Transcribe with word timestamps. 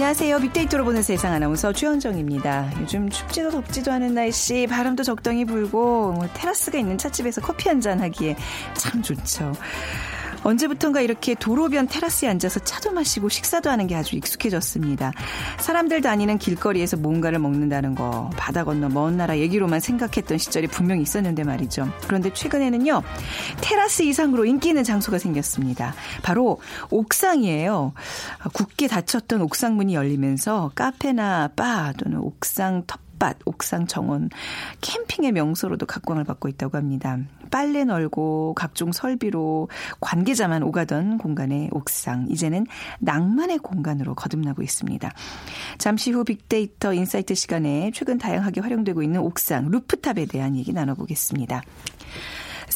안녕하세요. 0.00 0.40
빅데이터로 0.40 0.84
보는 0.84 1.00
세상 1.00 1.32
아나운서 1.32 1.72
최현정입니다. 1.72 2.70
요즘 2.82 3.08
춥지도 3.08 3.50
덥지도 3.50 3.90
않은 3.92 4.12
날씨, 4.12 4.66
바람도 4.66 5.02
적당히 5.02 5.46
불고 5.46 6.12
뭐 6.12 6.28
테라스가 6.34 6.76
있는 6.76 6.98
찻집에서 6.98 7.40
커피 7.40 7.70
한 7.70 7.80
잔 7.80 8.02
하기에 8.02 8.36
참 8.74 9.00
좋죠. 9.00 9.54
언제부턴가 10.46 11.00
이렇게 11.00 11.34
도로변 11.34 11.88
테라스에 11.88 12.28
앉아서 12.28 12.60
차도 12.60 12.92
마시고 12.92 13.28
식사도 13.28 13.68
하는 13.68 13.88
게 13.88 13.96
아주 13.96 14.14
익숙해졌습니다. 14.14 15.12
사람들 15.58 16.02
다니는 16.02 16.38
길거리에서 16.38 16.96
뭔가를 16.96 17.40
먹는다는 17.40 17.96
거, 17.96 18.30
바다 18.36 18.62
건너 18.62 18.88
먼 18.88 19.16
나라 19.16 19.38
얘기로만 19.38 19.80
생각했던 19.80 20.38
시절이 20.38 20.68
분명히 20.68 21.02
있었는데 21.02 21.42
말이죠. 21.42 21.92
그런데 22.06 22.32
최근에는요, 22.32 23.02
테라스 23.60 24.02
이상으로 24.02 24.44
인기 24.44 24.68
있는 24.68 24.84
장소가 24.84 25.18
생겼습니다. 25.18 25.94
바로 26.22 26.60
옥상이에요. 26.90 27.92
굳게 28.52 28.86
닫혔던 28.86 29.40
옥상문이 29.42 29.94
열리면서 29.94 30.70
카페나 30.76 31.50
바 31.56 31.92
또는 31.98 32.18
옥상 32.18 32.84
텃 32.86 33.05
텃밭, 33.18 33.38
옥상 33.44 33.86
정원, 33.86 34.30
캠핑의 34.80 35.32
명소로도 35.32 35.86
각광을 35.86 36.24
받고 36.24 36.48
있다고 36.48 36.76
합니다. 36.76 37.18
빨래 37.50 37.84
널고 37.84 38.54
각종 38.54 38.92
설비로 38.92 39.68
관계자만 40.00 40.62
오가던 40.62 41.18
공간의 41.18 41.70
옥상, 41.72 42.26
이제는 42.30 42.66
낭만의 43.00 43.58
공간으로 43.58 44.14
거듭나고 44.14 44.62
있습니다. 44.62 45.12
잠시 45.78 46.12
후 46.12 46.24
빅데이터 46.24 46.92
insight 46.92 47.34
시간에 47.34 47.90
최근 47.94 48.18
다양하게 48.18 48.60
활용되고 48.60 49.02
있는 49.02 49.20
옥상, 49.20 49.68
rooftop에 49.70 50.26
대한 50.26 50.56
얘기 50.56 50.72
나눠보겠습니다. 50.72 51.62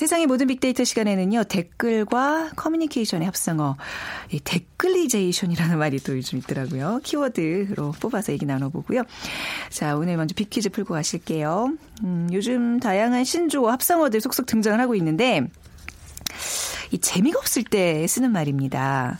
세상의 0.01 0.27
모든 0.27 0.47
빅데이터 0.47 0.83
시간에는요, 0.83 1.45
댓글과 1.45 2.53
커뮤니케이션의 2.57 3.27
합성어, 3.27 3.77
이 4.33 4.41
댓글리제이션이라는 4.41 5.77
말이 5.77 5.99
또 5.99 6.17
요즘 6.17 6.39
있더라고요. 6.39 7.01
키워드로 7.05 7.93
뽑아서 8.01 8.33
얘기 8.33 8.47
나눠보고요. 8.47 9.03
자, 9.69 9.97
오늘 9.97 10.17
먼저 10.17 10.35
빅퀴즈 10.35 10.71
풀고 10.71 10.95
가실게요. 10.95 11.75
음, 12.05 12.31
요즘 12.33 12.81
다양한 12.81 13.25
신조어 13.25 13.71
합성어들 13.73 14.23
속속 14.23 14.47
등장을 14.47 14.81
하고 14.81 14.95
있는데, 14.95 15.47
이 16.93 16.99
재미가 16.99 17.39
없을 17.39 17.63
때 17.63 18.07
쓰는 18.07 18.33
말입니다. 18.33 19.19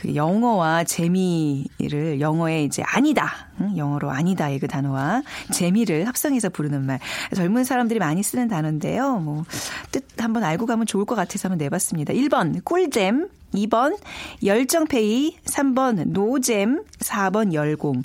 그 0.00 0.14
영어와 0.14 0.84
재미를 0.84 2.20
영어에 2.20 2.64
이제 2.64 2.82
아니다. 2.86 3.30
영어로 3.76 4.10
아니다의 4.10 4.58
그 4.58 4.66
단어와 4.66 5.22
재미를 5.52 6.08
합성해서 6.08 6.48
부르는 6.48 6.86
말. 6.86 6.98
젊은 7.34 7.64
사람들이 7.64 7.98
많이 7.98 8.22
쓰는 8.22 8.48
단어인데요. 8.48 9.18
뭐, 9.18 9.44
뜻 9.92 10.04
한번 10.16 10.42
알고 10.42 10.64
가면 10.64 10.86
좋을 10.86 11.04
것 11.04 11.14
같아서 11.14 11.48
한번 11.48 11.58
내봤습니다. 11.58 12.14
1번, 12.14 12.64
꿀잼. 12.64 13.28
2번, 13.54 13.98
열정페이. 14.44 15.36
3번, 15.44 16.08
노잼. 16.08 16.84
4번, 17.00 17.52
열공. 17.52 18.02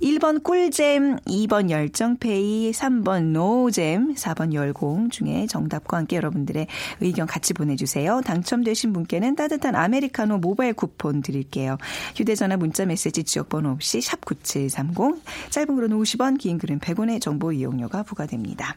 1번 0.00 0.42
꿀잼, 0.42 1.18
2번 1.20 1.70
열정페이, 1.70 2.70
3번 2.72 3.32
노잼, 3.32 4.14
4번 4.14 4.52
열공 4.52 5.08
중에 5.08 5.46
정답과 5.46 5.96
함께 5.96 6.16
여러분들의 6.16 6.66
의견 7.00 7.26
같이 7.26 7.54
보내주세요. 7.54 8.20
당첨되신 8.24 8.92
분께는 8.92 9.36
따뜻한 9.36 9.74
아메리카노 9.74 10.38
모바일 10.38 10.74
쿠폰 10.74 11.22
드릴게요. 11.22 11.78
휴대전화 12.14 12.58
문자 12.58 12.84
메시지 12.84 13.24
지역번호 13.24 13.70
없이 13.70 14.00
샵9730, 14.00 15.20
짧은 15.50 15.74
글은 15.74 15.88
50원, 15.90 16.38
긴 16.38 16.58
글은 16.58 16.80
100원의 16.80 17.20
정보 17.20 17.52
이용료가 17.52 18.02
부과됩니다. 18.02 18.76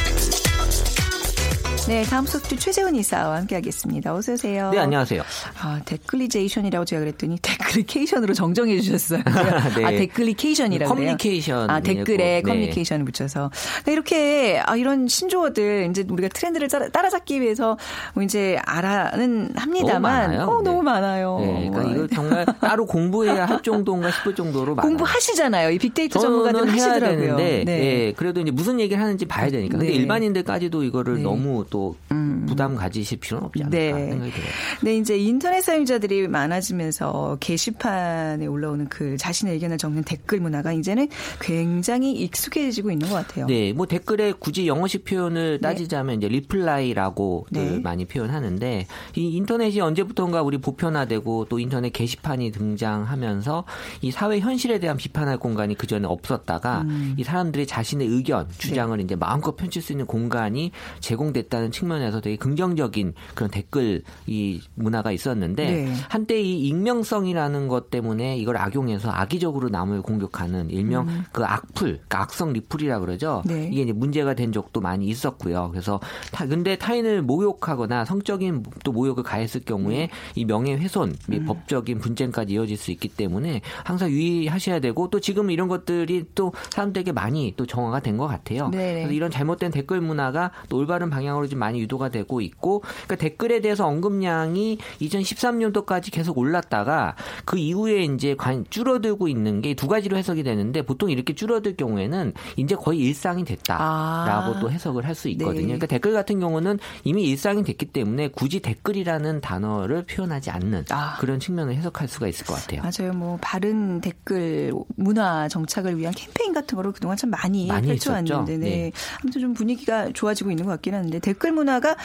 네, 1.87 2.03
다음 2.03 2.25
소프트 2.25 2.57
최재원 2.57 2.95
이사와 2.95 3.37
함께하겠습니다. 3.37 4.13
어서 4.13 4.33
오세요. 4.33 4.69
네, 4.69 4.77
안녕하세요. 4.77 5.23
아, 5.61 5.81
댓글리제이션이라고 5.83 6.85
제가 6.85 6.99
그랬더니 6.99 7.37
댓글리케이션으로 7.41 8.33
정정해 8.35 8.79
주셨어요. 8.79 9.23
네. 9.75 9.83
아, 9.83 9.89
댓글리케이션이라고 9.89 10.93
커뮤니케이션. 10.93 11.69
아, 11.69 11.79
댓글에 11.81 12.17
네. 12.17 12.41
커뮤니케이션을 12.43 13.03
붙여서. 13.05 13.49
네, 13.85 13.93
이렇게 13.93 14.61
아, 14.65 14.75
이런 14.77 15.07
신조어들 15.07 15.87
이제 15.89 16.05
우리가 16.07 16.29
트렌드를 16.29 16.67
따라, 16.69 16.87
따라잡기 16.89 17.41
위해서 17.41 17.77
뭐 18.13 18.23
이제 18.23 18.57
알아는 18.63 19.53
합니다만 19.55 20.31
너무 20.31 20.37
많아요. 20.37 20.47
어, 20.47 20.57
네. 20.61 20.69
너무 20.69 20.83
많아요. 20.83 21.37
네, 21.41 21.69
그러니까 21.71 21.79
와. 21.79 21.95
이거 21.95 22.07
정말 22.15 22.45
따로 22.61 22.85
공부해야 22.85 23.45
할 23.45 23.61
정도인가 23.63 24.11
싶을 24.11 24.35
정도로 24.35 24.75
많아요. 24.75 24.87
공부하시잖아요. 24.87 25.71
이 25.71 25.79
빅데이터 25.79 26.19
전문가들 26.19 26.71
하시더라고요. 26.71 27.37
되는데, 27.37 27.63
네. 27.65 27.83
예, 27.83 28.13
그래도 28.13 28.39
이제 28.39 28.51
무슨 28.51 28.79
얘기를 28.79 29.01
하는지 29.01 29.25
봐야 29.25 29.49
되니까. 29.49 29.79
근데 29.79 29.91
네. 29.91 29.97
일반인들까지도 29.97 30.83
이거를 30.83 31.15
네. 31.17 31.23
너무 31.23 31.65
또 31.71 31.95
음. 32.11 32.45
부담 32.47 32.75
가지실 32.75 33.19
필요는 33.19 33.47
없지 33.47 33.63
않을까 33.63 33.97
네. 33.97 34.11
생각이 34.11 34.31
들어요. 34.31 34.49
네, 34.83 34.97
이제 34.97 35.17
인터넷 35.17 35.61
사용자들이 35.61 36.27
많아지면서 36.27 37.37
게시판에 37.39 38.45
올라오는 38.45 38.87
그 38.89 39.17
자신의 39.17 39.55
의견을 39.55 39.79
적는 39.79 40.03
댓글 40.03 40.39
문화가 40.41 40.73
이제는 40.73 41.07
굉장히 41.39 42.11
익숙해지고 42.11 42.91
있는 42.91 43.09
것 43.09 43.15
같아요. 43.15 43.47
네, 43.47 43.73
뭐 43.73 43.87
댓글에 43.87 44.33
굳이 44.33 44.67
영어식 44.67 45.05
표현을 45.05 45.61
따지자면 45.61 46.17
이제 46.17 46.27
reply라고 46.27 47.47
네. 47.49 47.79
많이 47.79 48.05
표현하는데 48.05 48.85
이 49.15 49.35
인터넷이 49.35 49.79
언제부턴가 49.79 50.41
우리 50.41 50.57
보편화되고 50.57 51.45
또 51.45 51.57
인터넷 51.57 51.91
게시판이 51.91 52.51
등장하면서 52.51 53.63
이 54.01 54.11
사회 54.11 54.39
현실에 54.39 54.79
대한 54.79 54.97
비판할 54.97 55.37
공간이 55.37 55.75
그 55.75 55.87
전에 55.87 56.05
없었다가 56.05 56.81
음. 56.81 57.15
이 57.17 57.23
사람들이 57.23 57.65
자신의 57.65 58.07
의견, 58.07 58.47
네. 58.49 58.57
주장을 58.57 58.99
이제 58.99 59.15
마음껏 59.15 59.55
펼칠 59.55 59.81
수 59.81 59.93
있는 59.93 60.05
공간이 60.05 60.71
제공됐다 60.99 61.60
는 61.61 61.71
측면에서 61.71 62.21
되게 62.21 62.37
긍정적인 62.37 63.13
그런 63.35 63.51
댓글 63.51 64.01
이 64.25 64.61
문화가 64.75 65.11
있었는데 65.11 65.65
네. 65.65 65.93
한때 66.09 66.39
이 66.41 66.67
익명성이라는 66.67 67.67
것 67.67 67.89
때문에 67.89 68.37
이걸 68.37 68.57
악용해서 68.57 69.11
악의적으로 69.11 69.69
남을 69.69 70.01
공격하는 70.01 70.69
일명 70.69 71.07
그 71.31 71.43
악플, 71.43 71.97
그러니까 71.97 72.21
악성 72.21 72.53
리플이라 72.53 72.99
그러죠. 72.99 73.43
음. 73.47 73.53
네. 73.53 73.69
이게 73.71 73.81
이제 73.83 73.91
문제가 73.91 74.33
된 74.33 74.51
적도 74.51 74.81
많이 74.81 75.07
있었고요. 75.07 75.69
그래서 75.71 75.99
타, 76.31 76.47
근데 76.47 76.77
타인을 76.77 77.21
모욕하거나 77.21 78.05
성적인 78.05 78.63
또 78.83 78.91
모욕을 78.91 79.23
가했을 79.23 79.61
경우에 79.61 79.97
네. 79.97 80.09
이 80.35 80.45
명예훼손, 80.45 81.15
이 81.31 81.35
음. 81.35 81.45
법적인 81.45 81.99
분쟁까지 81.99 82.53
이어질 82.53 82.77
수 82.77 82.91
있기 82.91 83.09
때문에 83.09 83.61
항상 83.83 84.09
유의하셔야 84.09 84.79
되고 84.79 85.09
또 85.09 85.19
지금 85.19 85.51
이런 85.51 85.67
것들이 85.67 86.25
또 86.33 86.53
사람들에게 86.71 87.11
많이 87.11 87.53
또 87.57 87.65
정화가 87.65 87.99
된 87.99 88.11
것 88.21 88.27
같아요. 88.27 88.69
네네. 88.69 88.93
그래서 88.93 89.13
이런 89.13 89.31
잘못된 89.31 89.71
댓글 89.71 90.01
문화가 90.01 90.51
또 90.69 90.77
올바른 90.77 91.09
방향으로 91.09 91.47
좀 91.51 91.59
많이 91.59 91.79
유도가 91.81 92.09
되고 92.09 92.41
있고 92.41 92.79
그러니까 92.79 93.15
댓글에 93.17 93.59
대해서 93.61 93.85
언급량이 93.85 94.77
2013년도까지 95.01 96.11
계속 96.11 96.37
올랐다가 96.37 97.15
그 97.45 97.57
이후에 97.57 98.03
이제 98.03 98.35
관, 98.35 98.65
줄어들고 98.69 99.27
있는 99.27 99.61
게 99.61 99.75
두 99.81 99.87
가지로 99.87 100.15
해석이 100.15 100.43
되는데 100.43 100.83
보통 100.83 101.09
이렇게 101.09 101.33
줄어들 101.33 101.75
경우에는 101.75 102.33
이제 102.55 102.75
거의 102.75 102.99
일상이 102.99 103.43
됐다라고 103.43 104.55
아. 104.55 104.59
또 104.61 104.69
해석을 104.69 105.05
할 105.07 105.15
수 105.15 105.27
있거든요. 105.29 105.59
네. 105.59 105.63
그러니까 105.63 105.87
댓글 105.87 106.13
같은 106.13 106.39
경우는 106.39 106.79
이미 107.03 107.23
일상이 107.23 107.63
됐기 107.63 107.87
때문에 107.87 108.29
굳이 108.29 108.59
댓글이라는 108.59 109.41
단어를 109.41 110.05
표현하지 110.05 110.49
않는 110.51 110.85
아. 110.89 111.17
그런 111.19 111.39
측면을 111.39 111.75
해석할 111.75 112.07
수가 112.07 112.27
있을 112.27 112.45
것 112.45 112.55
같아요. 112.55 112.81
맞아요. 112.81 113.13
뭐 113.13 113.37
바른 113.41 114.01
댓글 114.01 114.71
문화 114.95 115.47
정착을 115.47 115.97
위한 115.97 116.13
캠페인 116.15 116.53
같은 116.53 116.75
거를 116.75 116.91
그동안 116.91 117.17
참 117.17 117.29
많이, 117.29 117.67
많이 117.67 117.87
펼쳐왔는데. 117.87 118.57
네. 118.57 118.69
네. 118.69 118.91
아무튼 119.21 119.41
좀 119.41 119.53
분위기가 119.53 120.09
좋아지고 120.13 120.51
있는 120.51 120.65
것 120.65 120.71
같긴 120.71 120.93
한데 120.93 121.19
댓글 121.19 121.40
문화가 121.49 121.95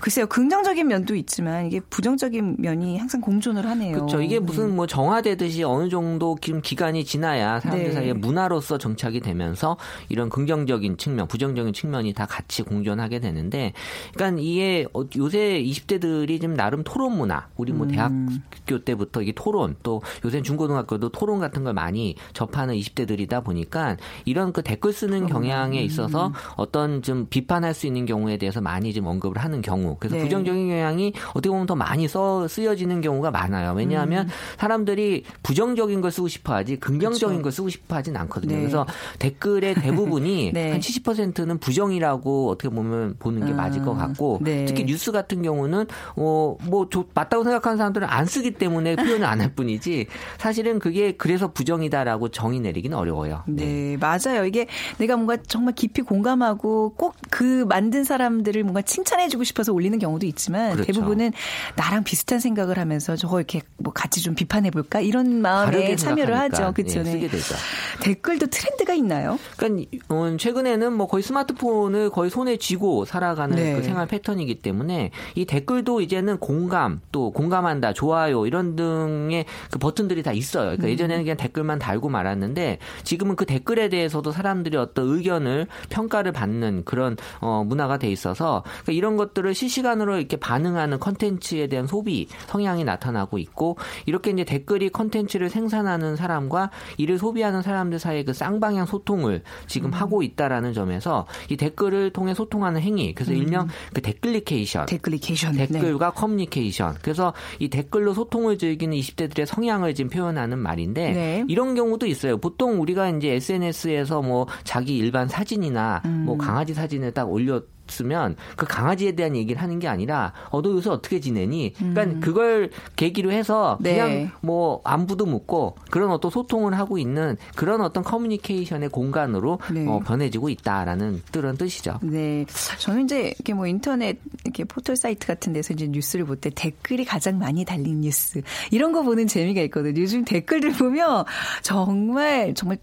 글쎄요, 0.00 0.26
긍정적인 0.26 0.86
면도 0.86 1.14
있지만 1.14 1.66
이게 1.66 1.80
부정적인 1.80 2.56
면이 2.58 2.98
항상 2.98 3.20
공존을 3.20 3.64
하네요. 3.66 3.94
그렇죠. 3.94 4.20
이게 4.20 4.38
무슨 4.38 4.76
뭐 4.76 4.86
정화되듯이 4.86 5.64
어느 5.64 5.88
정도 5.88 6.34
기- 6.34 6.60
기간이 6.60 7.04
지나야 7.04 7.60
사람들 7.60 7.86
네. 7.88 7.92
사이에 7.92 8.12
문화로서 8.12 8.78
정착이 8.78 9.20
되면서 9.20 9.76
이런 10.08 10.28
긍정적인 10.28 10.98
측면, 10.98 11.28
부정적인 11.28 11.72
측면이 11.72 12.12
다 12.12 12.26
같이 12.26 12.62
공존하게 12.62 13.20
되는데, 13.20 13.72
그러니까 14.14 14.40
이게 14.42 14.86
어- 14.92 15.04
요새 15.16 15.62
20대들이 15.62 16.40
좀 16.40 16.54
나름 16.54 16.82
토론 16.84 17.16
문화, 17.16 17.46
우리 17.56 17.72
뭐 17.72 17.86
대학교 17.86 18.84
때부터 18.84 19.22
이게 19.22 19.32
토론, 19.32 19.76
또 19.82 20.02
요새 20.24 20.42
중고등학교도 20.42 21.10
토론 21.10 21.38
같은 21.40 21.64
걸 21.64 21.72
많이 21.74 22.16
접하는 22.32 22.74
20대들이다 22.74 23.44
보니까 23.44 23.96
이런 24.24 24.52
그 24.52 24.62
댓글 24.62 24.92
쓰는 24.92 25.26
경향에 25.26 25.80
있어서 25.82 26.32
어떤 26.56 27.02
좀 27.02 27.26
비판할 27.30 27.74
수 27.74 27.86
있는 27.86 28.06
경우에 28.06 28.36
대해서 28.36 28.60
많이 28.60 28.81
좀 28.92 29.06
언급을 29.06 29.36
하는 29.42 29.62
경우, 29.62 29.96
그래서 30.00 30.16
네. 30.16 30.22
부정적인 30.22 30.68
경향이 30.68 31.12
어떻게 31.30 31.50
보면 31.50 31.66
더 31.66 31.74
많이 31.76 32.08
써 32.08 32.48
쓰여지는 32.48 33.00
경우가 33.02 33.30
많아요. 33.30 33.74
왜냐하면 33.74 34.28
사람들이 34.58 35.24
부정적인 35.42 36.00
걸 36.00 36.10
쓰고 36.10 36.28
싶어하지 36.28 36.76
긍정적인 36.80 37.36
그렇죠. 37.36 37.42
걸 37.42 37.52
쓰고 37.52 37.68
싶어하진 37.68 38.16
않거든요. 38.16 38.54
네. 38.54 38.60
그래서 38.60 38.86
댓글의 39.18 39.74
대부분이 39.74 40.50
네. 40.54 40.70
한 40.72 40.80
70%는 40.80 41.58
부정이라고 41.58 42.50
어떻게 42.50 42.68
보면 42.74 43.16
보는 43.18 43.46
게 43.46 43.52
아, 43.52 43.56
맞을 43.56 43.82
것 43.84 43.94
같고 43.94 44.38
네. 44.40 44.64
특히 44.64 44.84
뉴스 44.84 45.12
같은 45.12 45.42
경우는 45.42 45.86
어뭐 46.16 46.88
맞다고 47.14 47.44
생각하는 47.44 47.76
사람들은 47.78 48.08
안 48.08 48.26
쓰기 48.26 48.52
때문에 48.52 48.96
표현을 48.96 49.26
안 49.26 49.42
할 49.42 49.52
뿐이지 49.54 50.06
사실은 50.38 50.78
그게 50.78 51.12
그래서 51.16 51.50
부정이다라고 51.52 52.28
정의 52.28 52.60
내리기는 52.60 52.96
어려워요. 52.96 53.42
네, 53.48 53.96
맞아요. 53.98 54.44
이게 54.46 54.68
내가 54.98 55.16
뭔가 55.16 55.36
정말 55.48 55.74
깊이 55.74 56.00
공감하고 56.02 56.94
꼭 56.96 57.12
그 57.30 57.64
만든 57.68 58.04
사람들을 58.04 58.62
뭔가 58.72 58.82
칭찬해주고 58.82 59.44
싶어서 59.44 59.72
올리는 59.72 59.98
경우도 59.98 60.26
있지만 60.26 60.72
그렇죠. 60.72 60.92
대부분은 60.92 61.32
나랑 61.76 62.04
비슷한 62.04 62.40
생각을 62.40 62.78
하면서 62.78 63.16
저거 63.16 63.38
이렇게 63.38 63.60
뭐 63.76 63.92
같이 63.92 64.22
좀 64.22 64.34
비판해볼까 64.34 65.00
이런 65.00 65.42
마음에 65.42 65.94
참여를 65.94 66.34
생각하니까, 66.34 66.64
하죠. 66.64 66.72
그렇죠. 66.74 67.00
예, 67.00 67.28
되죠. 67.28 67.54
댓글도 68.00 68.46
트렌드가 68.46 68.94
있나요? 68.94 69.38
그러니까 69.56 69.98
어, 70.08 70.36
최근에는 70.38 70.92
뭐 70.94 71.06
거의 71.06 71.22
스마트폰을 71.22 72.10
거의 72.10 72.30
손에 72.30 72.56
쥐고 72.56 73.04
살아가는 73.04 73.54
네. 73.54 73.74
그 73.74 73.82
생활 73.82 74.06
패턴이기 74.06 74.56
때문에 74.56 75.10
이 75.34 75.44
댓글도 75.44 76.00
이제는 76.00 76.38
공감 76.38 77.00
또 77.12 77.30
공감한다 77.30 77.92
좋아요 77.92 78.46
이런 78.46 78.74
등의 78.74 79.44
그 79.70 79.78
버튼들이 79.78 80.22
다 80.22 80.32
있어요. 80.32 80.64
그러니까 80.64 80.88
예전에는 80.88 81.24
그냥 81.24 81.36
댓글만 81.36 81.78
달고 81.78 82.08
말았는데 82.08 82.78
지금은 83.04 83.36
그 83.36 83.44
댓글에 83.44 83.90
대해서도 83.90 84.32
사람들이 84.32 84.78
어떤 84.78 85.08
의견을 85.08 85.66
평가를 85.90 86.32
받는 86.32 86.84
그런 86.84 87.16
어, 87.40 87.64
문화가 87.66 87.98
돼 87.98 88.10
있어서 88.10 88.61
그러니까 88.62 88.92
이런 88.92 89.16
것들을 89.16 89.54
실시간으로 89.54 90.18
이렇게 90.18 90.36
반응하는 90.36 90.98
컨텐츠에 90.98 91.66
대한 91.66 91.86
소비 91.86 92.28
성향이 92.46 92.84
나타나고 92.84 93.38
있고 93.38 93.76
이렇게 94.06 94.30
이제 94.30 94.44
댓글이 94.44 94.90
컨텐츠를 94.90 95.50
생산하는 95.50 96.16
사람과 96.16 96.70
이를 96.96 97.18
소비하는 97.18 97.62
사람들 97.62 97.98
사이의 97.98 98.24
그 98.24 98.32
쌍방향 98.32 98.86
소통을 98.86 99.42
지금 99.66 99.92
하고 99.92 100.22
있다라는 100.22 100.72
점에서 100.72 101.26
이 101.48 101.56
댓글을 101.56 102.10
통해 102.12 102.34
소통하는 102.34 102.80
행위 102.80 103.14
그래서 103.14 103.32
일명 103.32 103.68
그 103.92 104.00
댓글리케이션 104.00 104.86
댓글리케이션. 104.86 105.52
네. 105.52 105.66
댓글과 105.66 106.12
커뮤니케이션. 106.12 106.94
그래서 107.02 107.32
이 107.58 107.68
댓글로 107.68 108.14
소통을 108.14 108.58
즐기는 108.58 108.96
20대들의 108.96 109.46
성향을 109.46 109.94
지금 109.94 110.10
표현하는 110.10 110.58
말인데 110.58 111.12
네. 111.12 111.44
이런 111.48 111.74
경우도 111.74 112.06
있어요. 112.06 112.38
보통 112.38 112.80
우리가 112.80 113.08
이제 113.10 113.30
SNS에서 113.32 114.22
뭐 114.22 114.46
자기 114.64 114.96
일반 114.96 115.28
사진이나 115.28 116.02
음. 116.04 116.24
뭐 116.26 116.36
강아지 116.36 116.74
사진을 116.74 117.12
딱 117.12 117.30
올려 117.30 117.62
쓰면 117.88 118.36
그 118.56 118.66
강아지에 118.66 119.12
대한 119.12 119.34
얘기를 119.36 119.60
하는 119.60 119.78
게 119.78 119.88
아니라 119.88 120.32
어너 120.50 120.70
요새 120.70 120.90
어떻게 120.90 121.20
지내니? 121.20 121.74
그러니까 121.78 122.20
그걸 122.20 122.70
계기로 122.96 123.32
해서 123.32 123.78
음. 123.80 123.82
네. 123.82 123.94
그냥 123.94 124.30
뭐 124.40 124.80
안부도 124.84 125.26
묻고 125.26 125.76
그런 125.90 126.10
어떤 126.10 126.30
소통을 126.30 126.78
하고 126.78 126.98
있는 126.98 127.36
그런 127.56 127.80
어떤 127.80 128.02
커뮤니케이션의 128.04 128.88
공간으로 128.90 129.58
네. 129.72 129.86
어, 129.86 130.00
변해지고 130.00 130.48
있다라는 130.48 131.22
그런 131.32 131.56
뜻이죠. 131.56 131.98
네. 132.02 132.44
저는 132.78 133.04
이제 133.04 133.32
이렇게 133.36 133.54
뭐 133.54 133.66
인터넷 133.66 134.18
이렇게 134.44 134.64
포털 134.64 134.96
사이트 134.96 135.26
같은 135.26 135.52
데서 135.52 135.72
이제 135.74 135.86
뉴스를 135.88 136.24
볼 136.26 136.42
때 136.42 136.50
댓글이 136.54 137.04
가장 137.04 137.38
많이 137.38 137.64
달린 137.64 138.00
뉴스 138.00 138.42
이런 138.70 138.90
거 138.92 139.02
보는 139.02 139.26
재미가 139.28 139.60
있거든요. 139.62 140.00
요즘 140.00 140.24
댓글들 140.24 140.72
보면 140.72 141.24
정말 141.62 142.52
정말 142.54 142.78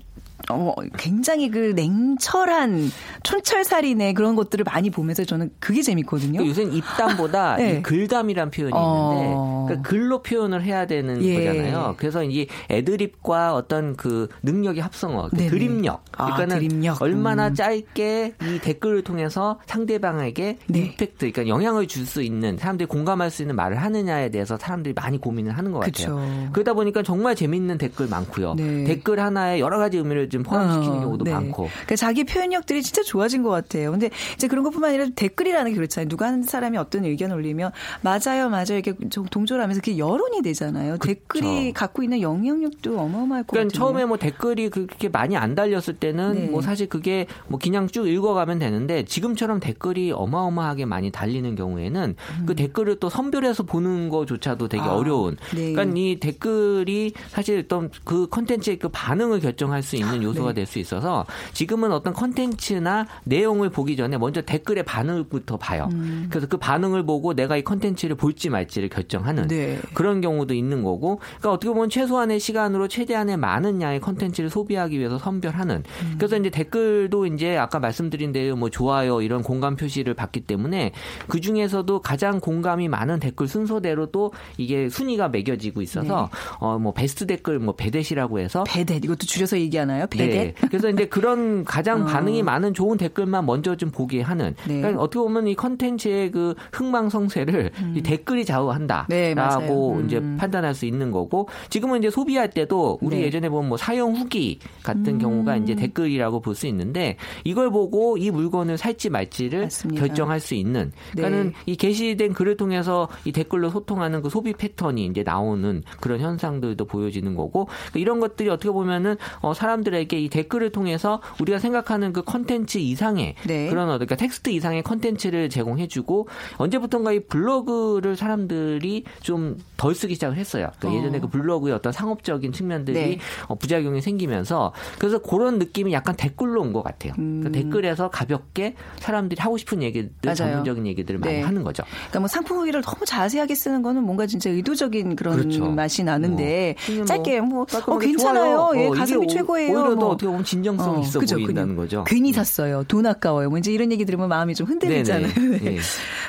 어, 0.49 0.73
굉장히 0.97 1.49
그 1.49 1.73
냉철한 1.75 2.89
촌철살인의 3.23 4.13
그런 4.13 4.35
것들을 4.35 4.65
많이 4.65 4.89
보면서 4.89 5.23
저는 5.23 5.51
그게 5.59 5.81
재밌거든요. 5.81 6.39
그러니까 6.39 6.49
요새는 6.49 6.73
입담보다 6.73 7.55
네. 7.57 7.77
이 7.77 7.81
글담이란 7.83 8.51
표현이 8.51 8.73
어. 8.75 9.13
있는데 9.13 9.33
그러니까 9.67 9.89
글로 9.89 10.21
표현을 10.21 10.63
해야 10.63 10.87
되는 10.87 11.23
예. 11.23 11.35
거잖아요. 11.45 11.95
그래서 11.97 12.23
이 12.23 12.47
애드립과 12.69 13.53
어떤 13.53 13.95
그 13.95 14.27
능력의 14.43 14.81
합성어, 14.81 15.29
그. 15.29 15.37
드립력. 15.37 16.03
아, 16.17 16.25
그러니까는 16.35 16.55
드립력. 16.59 17.01
얼마나 17.01 17.47
음. 17.49 17.53
짧게 17.53 18.33
이 18.41 18.59
댓글을 18.59 19.03
통해서 19.03 19.59
상대방에게 19.67 20.57
네. 20.67 20.79
임팩트, 20.79 21.31
그러니까 21.31 21.47
영향을 21.47 21.87
줄 21.87 22.09
수 22.09 22.23
있는 22.23 22.57
사람들이 22.57 22.87
공감할 22.87 23.29
수 23.29 23.43
있는 23.43 23.55
말을 23.55 23.77
하느냐에 23.77 24.29
대해서 24.31 24.57
사람들이 24.57 24.93
많이 24.95 25.19
고민을 25.19 25.55
하는 25.57 25.71
것 25.71 25.79
같아요. 25.79 26.15
그쵸. 26.15 26.49
그러다 26.53 26.73
보니까 26.73 27.03
정말 27.03 27.35
재밌는 27.35 27.77
댓글 27.77 28.07
많고요. 28.07 28.55
네. 28.55 28.83
댓글 28.85 29.19
하나에 29.19 29.59
여러 29.59 29.77
가지 29.77 29.97
의미를 29.97 30.27
좀 30.29 30.38
포함시키는 30.43 30.97
어, 30.97 31.01
경우도 31.01 31.25
네. 31.25 31.31
많고. 31.31 31.69
그러니까 31.71 31.95
자기 31.95 32.23
표현력들이 32.23 32.83
진짜 32.83 33.03
좋아진 33.03 33.43
것 33.43 33.49
같아요. 33.49 33.91
근데 33.91 34.09
이제 34.35 34.47
그런 34.47 34.63
것뿐만 34.63 34.89
아니라 34.89 35.07
댓글이라는 35.15 35.71
게 35.71 35.75
그렇잖아요. 35.75 36.07
누가 36.09 36.27
한 36.27 36.43
사람이 36.43 36.77
어떤 36.77 37.05
의견을 37.05 37.35
올리면 37.35 37.71
맞아요, 38.01 38.49
맞아요 38.49 38.65
이렇게 38.71 38.93
좀 39.09 39.25
동조를 39.25 39.63
하면서 39.63 39.81
그게 39.81 39.97
여론이 39.97 40.41
되잖아요. 40.41 40.97
댓글이 40.97 41.73
갖고 41.73 42.03
있는 42.03 42.21
영향력도 42.21 42.99
어마어마할 42.99 43.43
것 43.43 43.51
그러니까 43.51 43.73
같아요. 43.73 43.79
처음에 43.79 44.05
뭐 44.05 44.17
댓글이 44.17 44.69
그렇게 44.69 45.09
많이 45.09 45.37
안 45.37 45.55
달렸을 45.55 45.95
때는 45.95 46.33
네. 46.35 46.47
뭐 46.47 46.61
사실 46.61 46.87
그게 46.87 47.27
뭐 47.47 47.59
그냥 47.61 47.87
쭉 47.87 48.07
읽어가면 48.07 48.59
되는데 48.59 49.05
지금처럼 49.05 49.59
댓글이 49.59 50.11
어마어마하게 50.11 50.85
많이 50.85 51.11
달리는 51.11 51.55
경우에는 51.55 52.15
그 52.45 52.55
댓글을 52.55 52.99
또 52.99 53.09
선별해서 53.09 53.63
보는 53.63 54.09
거조차도 54.09 54.67
되게 54.67 54.83
음. 54.83 54.89
아, 54.89 54.93
어려운. 54.95 55.37
네. 55.55 55.73
그러니까 55.73 55.97
이 55.97 56.19
댓글이 56.19 57.13
사실 57.27 57.59
어떤 57.59 57.89
그 58.03 58.27
컨텐츠의 58.27 58.79
그 58.79 58.89
반응을 58.89 59.39
결정할 59.39 59.83
수 59.83 59.95
있는 59.95 60.23
요소가 60.29 60.49
네. 60.49 60.55
될수 60.55 60.79
있어서 60.79 61.25
지금은 61.53 61.91
어떤 61.91 62.13
컨텐츠나 62.13 63.07
내용을 63.23 63.69
보기 63.69 63.95
전에 63.95 64.17
먼저 64.17 64.41
댓글의 64.41 64.83
반응부터 64.83 65.57
봐요. 65.57 65.89
음. 65.91 66.27
그래서 66.29 66.47
그 66.47 66.57
반응을 66.57 67.05
보고 67.05 67.33
내가 67.33 67.57
이 67.57 67.63
컨텐츠를 67.63 68.15
볼지 68.15 68.49
말지를 68.49 68.89
결정하는 68.89 69.47
네. 69.47 69.79
그런 69.93 70.21
경우도 70.21 70.53
있는 70.53 70.83
거고, 70.83 71.17
그러니까 71.17 71.51
어떻게 71.51 71.71
보면 71.71 71.89
최소한의 71.89 72.39
시간으로 72.39 72.87
최대한의 72.87 73.37
많은 73.37 73.81
양의 73.81 73.99
컨텐츠를 73.99 74.49
소비하기 74.49 74.97
위해서 74.97 75.17
선별하는. 75.17 75.83
음. 76.03 76.15
그래서 76.17 76.37
이제 76.37 76.49
댓글도 76.49 77.25
이제 77.27 77.57
아까 77.57 77.79
말씀드린 77.79 78.31
대로 78.31 78.55
뭐 78.55 78.69
좋아요 78.69 79.21
이런 79.21 79.43
공감 79.43 79.75
표시를 79.75 80.13
받기 80.13 80.41
때문에 80.41 80.91
그 81.27 81.41
중에서도 81.41 82.01
가장 82.01 82.39
공감이 82.39 82.87
많은 82.87 83.19
댓글 83.19 83.47
순서대로 83.47 84.07
또 84.07 84.31
이게 84.57 84.89
순위가 84.89 85.29
매겨지고 85.29 85.81
있어서 85.81 86.29
네. 86.31 86.37
어뭐 86.59 86.93
베스트 86.93 87.25
댓글 87.25 87.59
뭐 87.59 87.75
베댓이라고 87.75 88.39
해서 88.39 88.63
베댓 88.67 89.03
이것도 89.03 89.25
줄여서 89.25 89.59
얘기하나요? 89.59 90.07
네. 90.27 90.53
그래서 90.67 90.89
이제 90.89 91.05
그런 91.05 91.63
가장 91.63 92.03
어. 92.03 92.05
반응이 92.05 92.43
많은 92.43 92.73
좋은 92.73 92.97
댓글만 92.97 93.45
먼저 93.45 93.75
좀 93.75 93.89
보게 93.91 94.21
하는. 94.21 94.55
네. 94.67 94.77
그러니까 94.81 95.01
어떻게 95.01 95.19
보면 95.19 95.47
이 95.47 95.55
컨텐츠의 95.55 96.31
그 96.31 96.55
흥망성쇠를 96.73 97.71
이 97.95 98.01
댓글이 98.01 98.45
좌우한다라고. 98.45 99.93
음. 99.95 100.05
이제 100.05 100.21
판단할 100.37 100.73
수 100.75 100.85
있는 100.85 101.11
거고 101.11 101.47
지금은 101.69 101.99
이제 101.99 102.09
소비할 102.09 102.49
때도 102.49 102.99
우리 103.01 103.17
네. 103.17 103.23
예전에 103.23 103.49
보면 103.49 103.69
뭐 103.69 103.77
사용 103.77 104.15
후기 104.15 104.59
같은 104.83 105.07
음. 105.07 105.17
경우가 105.19 105.57
이제 105.57 105.75
댓글이라고 105.75 106.41
볼 106.41 106.59
수 106.59 106.67
있는데 106.67 107.15
이걸 107.43 107.71
보고 107.71 108.17
이 108.17 108.29
물건을 108.31 108.77
살지 108.77 109.09
말지를 109.09 109.61
맞습니다. 109.61 110.05
결정할 110.05 110.39
수 110.39 110.55
있는. 110.55 110.91
그러니까는 111.13 111.47
네. 111.51 111.53
이 111.65 111.75
게시된 111.75 112.33
글을 112.33 112.57
통해서 112.57 113.07
이 113.23 113.31
댓글로 113.31 113.69
소통하는 113.69 114.21
그 114.21 114.29
소비 114.29 114.53
패턴이 114.53 115.05
이제 115.05 115.23
나오는 115.23 115.81
그런 116.01 116.19
현상들도 116.19 116.83
보여지는 116.85 117.35
거고 117.35 117.65
그러니까 117.65 117.99
이런 117.99 118.19
것들이 118.19 118.49
어떻게 118.49 118.71
보면은 118.71 119.15
어, 119.41 119.53
사람들에게 119.53 120.08
이 120.17 120.29
댓글을 120.29 120.71
통해서 120.71 121.21
우리가 121.39 121.59
생각하는 121.59 122.13
그 122.13 122.21
컨텐츠 122.23 122.77
이상의 122.77 123.35
네. 123.45 123.69
그런 123.69 123.87
어떤 123.89 123.99
그러니까 123.99 124.15
텍스트 124.15 124.49
이상의 124.49 124.83
컨텐츠를 124.83 125.49
제공해주고 125.49 126.27
언제부턴가 126.57 127.11
이 127.11 127.19
블로그를 127.21 128.15
사람들이 128.15 129.03
좀 129.21 129.57
덜 129.79 129.95
쓰기 129.95 130.13
시작을 130.15 130.35
했어요. 130.37 130.67
그러니까 130.77 130.89
어. 130.89 131.01
예전에 131.01 131.19
그 131.21 131.27
블로그의 131.29 131.73
어떤 131.73 131.93
상업적인 131.93 132.51
측면들이 132.51 132.99
네. 132.99 133.17
어, 133.47 133.55
부작용이 133.55 134.01
생기면서 134.01 134.73
그래서 134.99 135.19
그런 135.19 135.57
느낌이 135.57 135.93
약간 135.93 136.15
댓글로 136.15 136.61
온 136.61 136.69
것 136.73 136.83
같아요. 136.83 137.13
음. 137.17 137.39
그러니까 137.41 137.61
댓글에서 137.63 138.09
가볍게 138.09 138.75
사람들이 138.99 139.41
하고 139.41 139.57
싶은 139.57 139.81
얘기들, 139.81 140.11
맞아요. 140.23 140.35
전문적인 140.35 140.85
얘기들을 140.85 141.19
많이 141.19 141.35
네. 141.35 141.41
하는 141.41 141.63
거죠. 141.63 141.83
그러니까 141.91 142.19
뭐 142.19 142.27
상품 142.27 142.57
후기를 142.57 142.81
너무 142.83 143.05
자세하게 143.05 143.55
쓰는 143.55 143.81
거는 143.81 144.03
뭔가 144.03 144.27
진짜 144.27 144.49
의도적인 144.49 145.15
그런 145.15 145.37
그렇죠. 145.37 145.71
맛이 145.71 146.03
나는데 146.03 146.75
뭐, 146.95 147.05
짧게 147.05 147.41
뭐, 147.41 147.65
어, 147.87 147.97
괜찮아요. 147.97 148.71
예, 148.75 148.87
어, 148.87 148.91
가성비 148.91 149.27
최고예요. 149.27 149.88
오히려 149.89 149.99
더 149.99 150.05
뭐. 150.05 150.13
어떻게 150.13 150.27
보면 150.27 150.43
진정성이 150.43 151.01
있어 151.03 151.19
그죠, 151.19 151.35
보인다는 151.35 151.75
그냥 151.75 151.75
거죠. 151.75 152.03
괜히 152.05 152.31
샀어요. 152.33 152.83
돈 152.87 153.05
아까워요. 153.05 153.49
뭐 153.49 153.57
이제 153.57 153.71
이런 153.71 153.91
얘기 153.91 154.05
들으면 154.05 154.29
마음이 154.29 154.55
좀 154.55 154.67
흔들리잖아요. 154.67 155.33
네. 155.61 155.75
예. 155.75 155.79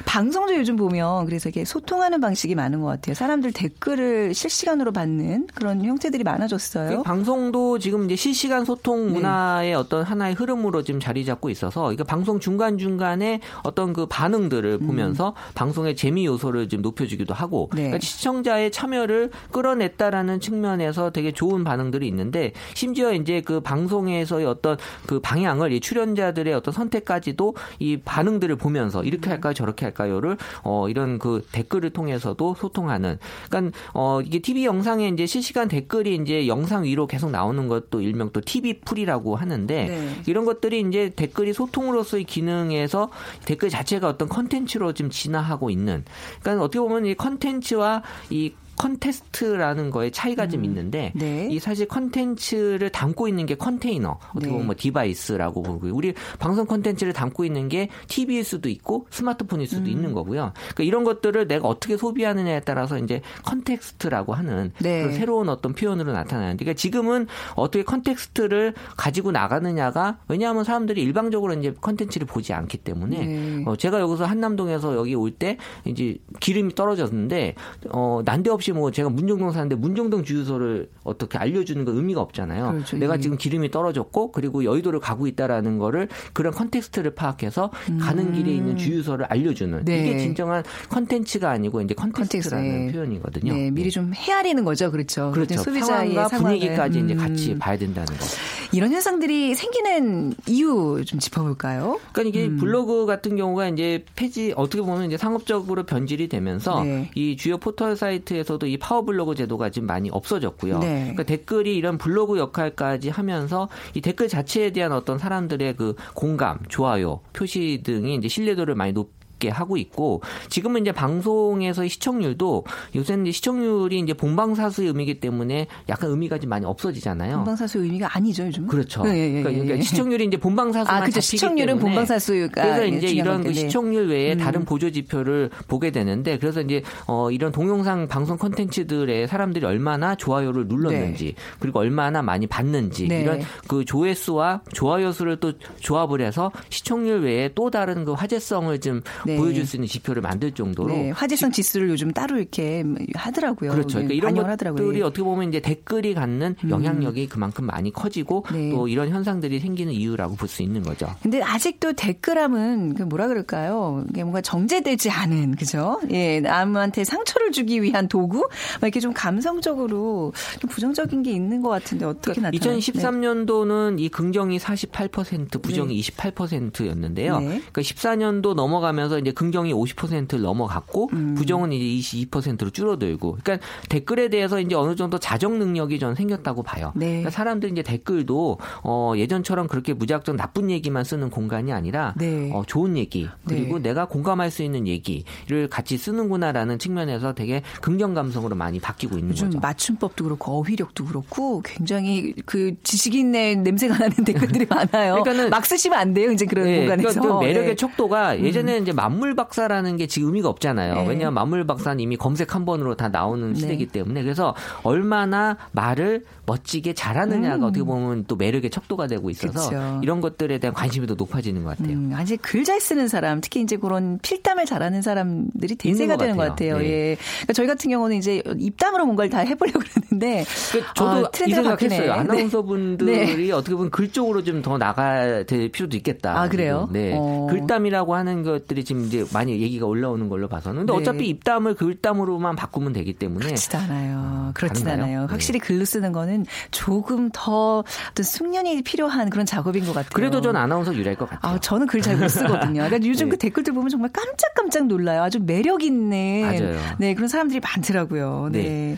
방송도 0.05 0.55
요즘 0.57 0.76
보면 0.76 1.26
그래서 1.26 1.49
이게 1.49 1.64
소통하는 1.64 2.21
방식이 2.21 2.55
많은 2.55 2.81
것 2.81 2.87
같아요. 2.87 3.14
사람들 3.14 3.52
댓글을 3.52 4.35
실시간으로 4.35 4.93
받는 4.93 5.49
그런 5.55 5.85
형태들이 5.85 6.25
많아졌어요. 6.25 6.99
그 6.99 7.02
방송도 7.02 7.79
지금 7.79 8.05
이제 8.07 8.17
실시간 8.17 8.64
소통 8.64 9.09
네. 9.09 9.12
문화의 9.14 9.75
어떤 9.75 10.02
하나의 10.02 10.35
흐름으로 10.35 10.83
지금 10.83 11.00
자리 11.00 11.25
잡고 11.25 11.50
있어서 11.50 11.83
그러니까 11.83 12.05
방송 12.05 12.40
중간 12.40 12.79
중간에 12.79 13.40
어떤 13.62 13.93
그 13.93 14.07
반응들을 14.07 14.79
보면서 14.79 15.35
방송의 15.55 15.97
재미 15.97 16.26
요소를 16.26 16.69
좀 16.69 16.83
높여주기도 16.83 17.35
하고 17.35 17.69
음. 17.73 17.76
네. 17.76 17.83
그러니까 17.83 18.00
시청자의 18.00 18.71
참여를 18.71 19.31
끌어냈다라는 19.52 20.40
측면에서 20.40 21.11
되게 21.11 21.33
좋은 21.33 21.64
반응들이 21.64 22.07
있는데 22.09 22.52
심지어 22.75 23.12
이제 23.12 23.40
그 23.50 23.59
방송에서의 23.59 24.47
어떤 24.47 24.76
그 25.07 25.19
방향을 25.19 25.73
이 25.73 25.80
출연자들의 25.80 26.54
어떤 26.54 26.73
선택까지도 26.73 27.57
이 27.80 27.97
반응들을 27.97 28.54
보면서 28.54 29.02
이렇게 29.02 29.28
할까요? 29.28 29.54
저렇게 29.54 29.87
할까요를 29.87 30.37
어 30.62 30.88
이런 30.88 31.19
그 31.19 31.45
댓글을 31.50 31.90
통해서도 31.90 32.54
소통하는. 32.54 33.19
그러니까 33.49 33.76
어 33.92 34.21
이게 34.25 34.38
TV 34.38 34.64
영상에 34.64 35.09
이제 35.09 35.26
실시간 35.26 35.66
댓글이 35.66 36.14
이제 36.23 36.47
영상 36.47 36.85
위로 36.85 37.09
계속 37.09 37.33
나오는 37.33 37.66
것도 37.66 38.02
일명 38.02 38.30
또 38.33 38.40
TV플이라고 38.40 39.35
하는데 39.35 39.85
네. 39.88 40.23
이런 40.28 40.45
것들이 40.45 40.85
이제 40.87 41.11
댓글이 41.16 41.52
소통으로서의 41.52 42.23
기능에서 42.23 43.11
댓글 43.47 43.69
자체가 43.69 44.09
어떤 44.09 44.28
컨텐츠로 44.28 44.92
지금 44.92 45.11
진화하고 45.11 45.71
있는. 45.71 46.04
그러니까 46.40 46.64
어떻게 46.64 46.78
보면 46.78 47.07
이 47.07 47.14
컨텐츠와 47.16 48.04
이 48.30 48.52
context라는 48.80 49.90
거에 49.90 50.10
차이가 50.10 50.49
좀 50.49 50.64
있는데 50.64 51.12
네. 51.14 51.49
이 51.50 51.58
사실 51.58 51.87
컨텐츠를 51.87 52.90
담고 52.90 53.28
있는 53.28 53.44
게 53.44 53.54
컨테이너 53.54 54.18
어떻게 54.30 54.46
네. 54.46 54.52
보면 54.52 54.66
뭐 54.66 54.75
device라고 54.76 55.62
보고요. 55.62 55.94
우리 55.94 56.14
방송 56.38 56.66
컨텐츠를 56.66 57.12
담고 57.12 57.44
있는 57.44 57.68
게 57.68 57.88
TV일 58.08 58.42
수도 58.42 58.70
있고 58.70 59.06
스마트폰일 59.10 59.66
수도 59.66 59.82
음. 59.82 59.87
있는 59.88 60.12
거고요. 60.12 60.52
그러니까 60.54 60.84
이런 60.84 61.04
것들을 61.04 61.46
내가 61.46 61.68
어떻게 61.68 61.96
소비하느냐에 61.99 62.60
따라서 62.60 62.99
이제 62.99 63.20
context라고 63.45 64.33
하는 64.32 64.72
네. 64.78 65.12
새로운 65.12 65.50
어떤 65.50 65.75
표현으로 65.75 66.12
나타나는데 66.12 66.64
그러니까 66.64 66.78
지금은 66.78 67.26
어떻게 67.56 67.84
context를 67.85 68.75
가지고 68.96 69.30
나가느냐가 69.30 70.18
왜냐하면 70.28 70.64
사람들이 70.64 71.02
일방적으로 71.02 71.52
이제 71.54 71.75
컨텐츠를 71.80 72.26
보지 72.26 72.54
않기 72.54 72.78
때문에 72.78 73.26
네. 73.26 73.62
어, 73.66 73.76
제가 73.76 74.00
여기서 74.00 74.25
한남동에서 74.25 74.96
여기 74.96 75.14
올 75.14 75.30
때 75.30 75.56
이제 75.84 76.18
기름이 76.40 76.75
떨어졌는데 76.75 77.54
어, 77.90 78.20
난데없이 78.25 78.70
뭐 78.73 78.91
제가 78.91 79.09
문정동 79.09 79.53
사는데 79.53 79.75
문정동 79.77 80.25
주유소를 80.25 80.91
어떻게 81.05 81.39
알려주는 81.39 81.85
건 81.85 81.97
의미가 81.97 82.21
없잖아요. 82.21 82.73
그렇죠. 82.73 82.97
내가 82.97 83.17
예. 83.17 83.21
지금 83.21 83.37
기름이 83.37 83.71
떨어졌고 83.71 84.33
그리고 84.33 84.65
여의도를 84.65 85.00
가고 85.00 85.27
있다라는 85.27 85.79
거를 85.79 86.09
그런 86.33 86.53
context를 86.52 87.14
파악해서 87.15 87.71
가는 88.00 88.33
길에 88.33 88.53
있는 88.53 88.77
주유소를 88.77 89.27
알려주는 89.27 89.79
음. 89.79 89.85
네. 89.85 90.00
이게 90.09 90.19
진정한 90.19 90.62
컨텐츠가 90.89 91.50
아니고 91.50 91.81
이제 91.83 91.95
context라는 91.95 92.71
context. 92.71 92.92
표현이거든요. 92.93 93.53
네, 93.55 93.71
미리 93.71 93.91
좀 93.91 94.12
헤아리는 94.15 94.65
거죠. 94.65 94.91
그렇죠. 94.91 95.31
그렇죠. 95.33 95.59
소비자의 95.59 96.15
상황과 96.15 96.29
상황을. 96.29 96.59
분위기까지 96.59 97.00
이제 97.00 97.15
음. 97.15 97.19
같이 97.19 97.59
봐야 97.59 97.77
된다는 97.77 98.07
거. 98.17 98.25
이런 98.73 98.93
현상들이 98.93 99.55
생기는 99.55 100.33
이유 100.47 101.03
좀 101.05 101.19
짚어볼까요? 101.19 101.99
그러니까 102.12 102.39
이게 102.39 102.55
블로그 102.55 103.05
같은 103.07 103.37
경우가 103.37 103.69
이제 103.69 104.05
폐지 104.15 104.53
어떻게 104.57 104.81
보면 104.83 105.07
이제 105.07 105.17
상업적으로 105.17 105.83
변질이 105.85 106.29
되면서 106.29 106.85
네. 106.85 107.11
이 107.15 107.37
주요 107.37 107.59
포털 107.59 107.97
사이트에서 107.97 108.59
도 108.61 108.67
이 108.71 108.76
파워 108.76 109.02
블로그 109.02 109.35
제도가 109.35 109.71
지금 109.71 109.88
많이 109.88 110.11
없어졌고요. 110.11 110.79
네. 110.79 111.00
그러니까 111.00 111.25
댓글이 111.25 111.75
이런 111.75 111.99
블로그 111.99 112.38
역할까지 112.38 113.09
하면서 113.09 113.69
이 113.95 114.00
댓글 114.00 114.29
자체에 114.29 114.71
대한 114.71 114.93
어떤 114.93 115.19
사람들의 115.19 115.75
그 115.76 115.97
공감, 116.14 116.61
좋아요, 116.69 117.21
표시 117.33 117.81
등이 117.85 118.14
이제 118.14 118.29
신뢰도를 118.29 118.76
많이 118.76 118.93
높 118.93 119.11
게 119.40 119.49
하고 119.49 119.76
있고 119.76 120.20
지금은 120.49 120.82
이제 120.82 120.92
방송에서의 120.92 121.88
시청률도 121.88 122.64
요새는 122.94 123.26
이제 123.26 123.32
시청률이 123.32 123.99
이제 123.99 124.12
본방사수의 124.12 124.88
의미이기 124.88 125.18
때문에 125.18 125.66
약간 125.88 126.11
의미가 126.11 126.38
좀 126.38 126.50
많이 126.50 126.66
없어지잖아요. 126.66 127.37
본방사수 127.37 127.78
의미가 127.78 128.16
아니죠 128.16 128.47
요즘. 128.47 128.68
그렇죠. 128.68 129.02
예, 129.06 129.11
예, 129.11 129.14
예, 129.14 129.42
그러니까, 129.42 129.50
그러니까 129.50 129.78
예. 129.78 129.80
시청률이 129.80 130.26
이제 130.26 130.37
본방사수만 130.37 131.02
아, 131.02 131.04
그죠. 131.04 131.14
잡히기 131.14 131.37
시청률은 131.38 131.78
본방사수가 131.78 132.49
그래서 132.62 132.85
예, 132.85 132.88
이제 132.88 133.09
이런 133.09 133.42
그. 133.42 133.49
네. 133.49 133.54
시청률 133.54 134.09
외에 134.09 134.35
음. 134.35 134.38
다른 134.38 134.64
보조 134.64 134.90
지표를 134.90 135.50
보게 135.68 135.90
되는데 135.90 136.38
그래서 136.38 136.61
이제 136.61 136.82
어 137.06 137.30
이런 137.30 137.50
동영상 137.52 138.06
방송 138.09 138.37
콘텐츠들에 138.37 139.26
사람들이 139.26 139.64
얼마나 139.64 140.14
좋아요를 140.14 140.66
눌렀는지 140.66 141.35
그리고 141.59 141.78
얼마나 141.80 142.23
많이 142.23 142.47
봤는지 142.47 143.09
네. 143.09 143.23
이런 143.23 143.40
그 143.66 143.85
조회수와 143.85 144.62
좋아요 144.73 145.12
수를 145.12 145.38
또 145.38 145.52
조합을 145.80 146.20
해서 146.20 146.52
시청률 146.68 147.23
외에 147.23 147.50
또 147.54 147.70
다른 147.70 148.04
그 148.04 148.12
화제성을 148.12 148.78
좀 148.80 149.00
네. 149.30 149.37
보여줄 149.37 149.66
수 149.66 149.76
있는 149.76 149.88
지표를 149.88 150.22
만들 150.22 150.52
정도로 150.52 150.92
네, 150.92 151.10
화제성 151.10 151.52
지수를 151.52 151.88
요즘 151.88 152.12
따로 152.12 152.37
이렇게 152.38 152.84
하더라고요. 153.14 153.70
그렇죠. 153.70 153.94
그러니까 153.94 154.10
네, 154.10 154.14
이런 154.16 154.30
반영을 154.30 154.50
하더라고요. 154.50 154.84
것들이 154.84 155.02
어떻게 155.02 155.22
보면 155.22 155.49
이제 155.49 155.60
댓글이 155.60 156.14
갖는 156.14 156.56
영향력이 156.68 157.28
그만큼 157.28 157.66
많이 157.66 157.92
커지고 157.92 158.44
네. 158.52 158.70
또 158.70 158.88
이런 158.88 159.08
현상들이 159.08 159.60
생기는 159.60 159.92
이유라고 159.92 160.37
볼 160.37 160.50
수 160.50 160.62
있는 160.64 160.82
거죠. 160.82 161.06
근데 161.22 161.40
아직도 161.40 161.92
댓글함은 161.92 162.94
그 162.94 163.02
뭐라 163.04 163.28
그럴까요? 163.28 164.04
이게 164.10 164.25
뭔가 164.25 164.40
정제되지 164.40 165.08
않은 165.10 165.54
그죠? 165.54 166.00
예, 166.10 166.40
남한테 166.40 167.04
상처를 167.04 167.52
주기 167.52 167.80
위한 167.82 168.08
도구? 168.08 168.49
막 168.80 168.88
이렇게 168.88 168.99
좀 168.99 169.12
감성적으로 169.12 170.32
좀 170.58 170.68
부정적인 170.68 171.22
게 171.22 171.30
있는 171.30 171.62
것 171.62 171.68
같은데 171.68 172.04
어떻게 172.04 172.40
나타나요? 172.40 172.58
그러니까 172.58 172.80
2013년도는 172.80 174.00
이 174.00 174.08
긍정이 174.08 174.58
48% 174.58 175.62
부정이 175.62 176.02
네. 176.02 176.10
28%였는데요. 176.10 177.38
네. 177.38 177.46
그러니까 177.46 177.82
14년도 177.82 178.54
넘어가면서 178.54 179.20
이제 179.21 179.31
긍정이 179.33 179.73
50%를 179.73 180.41
넘어갔고 180.43 181.11
음. 181.12 181.35
부정은 181.37 181.73
이제 181.73 181.85
22%로 182.27 182.71
줄어들고. 182.71 183.39
그러니까 183.43 183.67
댓글에 183.89 184.29
대해서 184.29 184.61
이제 184.61 184.75
어느 184.75 184.97
정도 184.97 185.19
자정 185.19 185.59
능력이 185.59 185.99
전 185.99 186.15
생겼다고 186.15 186.62
봐요. 186.62 186.93
네. 186.97 187.07
그러니까 187.07 187.31
사람들이 187.31 187.73
이제 187.73 187.83
댓글도 187.83 188.59
어 188.83 189.12
예전처럼 189.17 189.69
그렇게 189.69 189.93
무작정 189.95 190.37
나쁜 190.37 190.71
얘기만 190.71 191.05
쓰는 191.05 191.31
공간이 191.31 191.73
아니라 191.73 192.15
네. 192.17 192.50
어 192.53 192.62
좋은 192.67 192.97
얘기 192.97 193.29
그리고 193.47 193.79
네. 193.79 193.91
내가 193.91 194.07
공감할 194.07 194.50
수 194.50 194.62
있는 194.62 194.87
얘기를 194.87 195.69
같이 195.69 195.97
쓰는구나라는 195.99 196.79
측면에서 196.79 197.35
되게 197.35 197.62
긍정 197.81 198.15
감성으로 198.15 198.57
많이 198.57 198.81
바뀌고 198.81 199.17
있는 199.19 199.31
요즘 199.31 199.47
거죠. 199.49 199.61
맞춤법도 199.61 200.25
그렇고 200.25 200.59
어휘력도 200.61 201.05
그렇고 201.05 201.62
굉장히 201.65 202.35
그 202.47 202.75
지식인의 202.83 203.57
냄새가 203.57 203.99
나는 203.99 204.11
댓글들이 204.25 204.67
많아요. 204.69 205.23
그러니까는- 205.23 205.49
막 205.50 205.65
쓰시면 205.67 205.99
안 205.99 206.15
돼요. 206.15 206.31
이제 206.33 206.47
그런 206.47 206.65
네, 206.67 206.79
공간에서. 206.81 207.21
그러니까 207.21 207.39
그 207.39 207.45
매력의 207.45 207.69
네. 207.71 207.77
척도가 207.77 208.41
예전에 208.43 208.79
이제 208.79 208.93
만물 209.11 209.35
박사라는 209.35 209.97
게 209.97 210.07
지금 210.07 210.29
의미가 210.29 210.49
없잖아요. 210.49 210.95
네. 210.95 211.09
왜냐하면 211.09 211.35
만물 211.35 211.67
박사는 211.67 211.99
이미 212.00 212.17
검색 212.17 212.55
한 212.55 212.64
번으로 212.64 212.95
다 212.95 213.09
나오는 213.09 213.52
네. 213.52 213.59
시대이기 213.59 213.87
때문에 213.87 214.23
그래서 214.23 214.55
얼마나 214.83 215.57
말을 215.73 216.25
멋지게 216.47 216.95
잘하느냐가 216.95 217.67
어떻게 217.67 217.85
보면 217.85 218.25
또 218.26 218.37
매력의 218.37 218.71
척도가 218.71 219.07
되고 219.07 219.31
있어서 219.31 219.69
음. 219.69 219.71
그쵸. 219.71 220.00
이런 220.02 220.21
것들에 220.21 220.59
대한 220.59 220.75
관심이 220.75 221.07
더 221.07 221.14
높아지는 221.14 221.64
것 221.64 221.76
같아요. 221.76 221.97
음, 221.97 222.12
아직 222.14 222.40
글 222.43 222.61
잘 222.61 222.79
쓰는 222.79 223.09
사람, 223.09 223.40
특히 223.40 223.62
이제 223.62 223.76
그런 223.79 224.19
필담을 224.23 224.67
잘하는 224.67 225.00
사람들이 225.02 225.75
대세가 225.76 226.14
것 226.17 226.21
되는 226.21 226.37
것 226.37 226.43
같아요. 226.43 226.75
같아요. 226.75 226.87
네. 226.87 226.90
예. 227.11 227.17
그러니까 227.17 227.52
저희 227.55 227.67
같은 227.67 227.90
경우는 227.90 228.17
이제 228.19 228.43
입담으로 228.59 229.07
뭔가를 229.07 229.31
다 229.31 229.38
해보려고 229.38 229.81
그러는데. 229.81 230.45
그 230.73 230.83
저도 230.95 231.11
아, 231.11 231.21
이 231.21 231.25
트렌드가 231.33 231.62
생각했어요. 231.62 232.12
바뀌네. 232.12 232.35
아나운서 232.35 232.61
네. 232.61 232.67
분들이 232.67 233.50
어떻게 233.50 233.75
보면 233.75 233.90
글 233.90 234.12
쪽으로 234.12 234.45
좀 234.45 234.61
더 234.61 234.76
나가야 234.76 235.45
될 235.45 235.71
필요도 235.71 235.97
있겠다. 235.97 236.38
아, 236.38 236.49
그래요? 236.50 236.87
네. 236.93 237.14
어. 237.17 237.47
글담이라고 237.49 238.14
하는 238.14 238.43
것들이 238.43 238.85
지금 238.85 239.00
이제 239.07 239.25
많이 239.33 239.61
얘기가 239.61 239.87
올라오는 239.87 240.28
걸로 240.28 240.49
봐서는. 240.49 240.87
근데 240.87 240.92
네. 240.92 240.99
어차피 240.99 241.28
입담을 241.28 241.75
글담으로만 241.75 242.57
바꾸면 242.57 242.92
되기 242.92 243.12
때문에. 243.14 243.47
그렇지도 243.47 243.78
않아요. 243.78 244.50
그렇진 244.54 244.85
다른가요? 244.85 245.04
않아요. 245.07 245.21
네. 245.23 245.26
확실히 245.30 245.59
글로 245.59 245.85
쓰는 245.85 246.12
거는 246.12 246.47
조금 246.71 247.30
더 247.33 247.85
어떤 248.11 248.23
숙련이 248.25 248.83
필요한 248.83 249.30
그런 249.30 249.47
작업인 249.47 249.85
것 249.85 249.92
같아요. 249.92 250.11
그래도 250.12 250.40
전 250.40 250.57
아나운서 250.57 250.95
유리할 250.95 251.16
것 251.16 251.28
같아요. 251.28 251.54
아, 251.54 251.59
저는 251.61 251.87
글 251.87 252.00
잘 252.02 252.16
못 252.16 252.28
쓰거든요. 252.30 252.83
그러니까 252.85 253.09
요즘 253.09 253.26
네. 253.26 253.30
그 253.33 253.37
댓글들 253.38 253.73
보면 253.75 253.88
정말 253.88 254.11
깜짝깜짝 254.12 254.87
놀라요. 254.87 255.23
아주 255.23 255.38
매력 255.40 255.83
있는 255.83 256.42
맞아요. 256.42 256.78
네, 256.99 257.14
그런 257.14 257.28
사람들이 257.28 257.61
많더라고요. 257.61 258.49
네. 258.52 258.97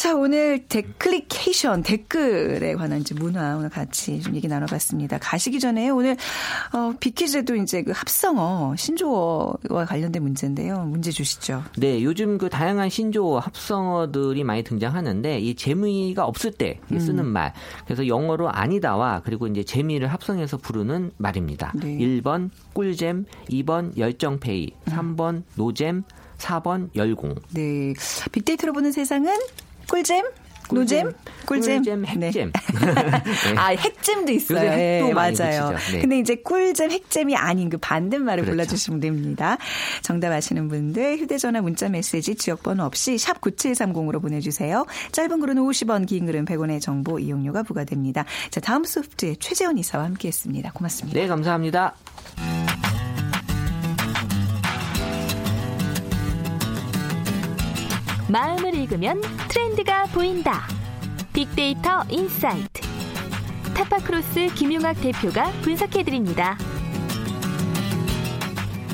네. 0.00 0.02
자, 0.02 0.14
오늘 0.16 0.66
데클리케이션 0.66 1.82
댓글에 1.82 2.74
관한 2.74 3.02
이제 3.02 3.14
문화 3.14 3.54
오늘 3.58 3.68
같이 3.68 4.18
좀 4.22 4.34
얘기 4.34 4.48
나눠봤습니다. 4.48 5.18
가시기 5.18 5.60
전에 5.60 5.90
오늘 5.90 6.16
어, 6.72 6.94
비키즈도 6.98 7.54
이제 7.56 7.82
그 7.82 7.92
합성어 7.94 8.76
신조어와 8.76 9.84
관련된 9.86 10.22
문제인데요. 10.22 10.86
문제 10.86 11.10
주시죠. 11.10 11.62
네, 11.76 12.02
요즘 12.02 12.38
그 12.38 12.48
다양한 12.48 12.88
신조어 12.88 13.40
합성어들이 13.40 14.42
많이 14.42 14.62
등장하는데 14.62 15.38
이 15.38 15.54
재미가 15.54 16.24
없을 16.24 16.50
때 16.50 16.80
음. 16.92 16.98
쓰는 16.98 17.26
말. 17.26 17.52
그래서 17.84 18.06
영어로 18.06 18.48
아니다와 18.48 19.20
그리고 19.22 19.48
이제 19.48 19.64
재미를 19.64 20.08
합성해서 20.08 20.56
부르는 20.56 21.10
말입니다. 21.18 21.74
네. 21.76 21.98
1번 21.98 22.48
꿀잼, 22.72 23.26
2번 23.50 23.98
열정페이, 23.98 24.70
3번 24.86 25.42
노잼, 25.56 26.04
4번 26.38 26.88
열공. 26.96 27.34
네. 27.52 27.92
빅데이터로 28.32 28.72
보는 28.72 28.92
세상은 28.92 29.36
꿀잼 29.90 30.24
노잼? 30.72 31.12
꿀잼? 31.46 31.82
꿀잼, 31.82 32.06
핵잼. 32.06 32.52
네. 32.54 33.54
아, 33.56 33.66
핵잼도 33.70 34.30
있어요. 34.30 34.70
핵도 34.70 35.06
네, 35.08 35.12
맞아요. 35.12 35.74
네. 35.92 36.00
근데 36.00 36.18
이제 36.20 36.36
꿀잼, 36.36 36.92
핵잼이 36.92 37.34
아닌 37.36 37.68
그 37.70 37.78
반대말을 37.78 38.44
그렇죠. 38.44 38.56
골라주시면 38.56 39.00
됩니다. 39.00 39.56
정답 40.02 40.30
아시는 40.32 40.68
분들 40.68 41.18
휴대전화 41.18 41.60
문자 41.60 41.88
메시지 41.88 42.36
지역번호 42.36 42.84
없이 42.84 43.18
샵 43.18 43.40
9730으로 43.40 44.22
보내주세요. 44.22 44.86
짧은 45.10 45.40
글은 45.40 45.56
50원, 45.56 46.06
긴 46.06 46.26
글은 46.26 46.44
100원의 46.44 46.80
정보 46.80 47.18
이용료가 47.18 47.64
부과됩니다. 47.64 48.24
자, 48.50 48.60
다음 48.60 48.84
소프트의 48.84 49.38
최재원 49.38 49.76
이사와 49.78 50.04
함께했습니다. 50.04 50.70
고맙습니다. 50.72 51.18
네, 51.18 51.26
감사합니다. 51.26 51.94
마음을 58.30 58.74
읽으면 58.76 59.20
트렌드가 59.48 60.04
보인다. 60.04 60.62
빅데이터 61.32 62.04
insight. 62.08 62.80
타파크로스 63.74 64.54
김용학 64.54 65.00
대표가 65.00 65.50
분석해드립니다. 65.62 66.56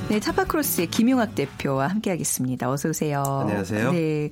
네, 0.09 0.21
타파크로스의 0.21 0.87
김용학 0.87 1.35
대표와 1.35 1.89
함께하겠습니다. 1.89 2.71
어서 2.71 2.89
오세요. 2.89 3.23
안녕하세요. 3.43 3.93
네. 3.93 4.31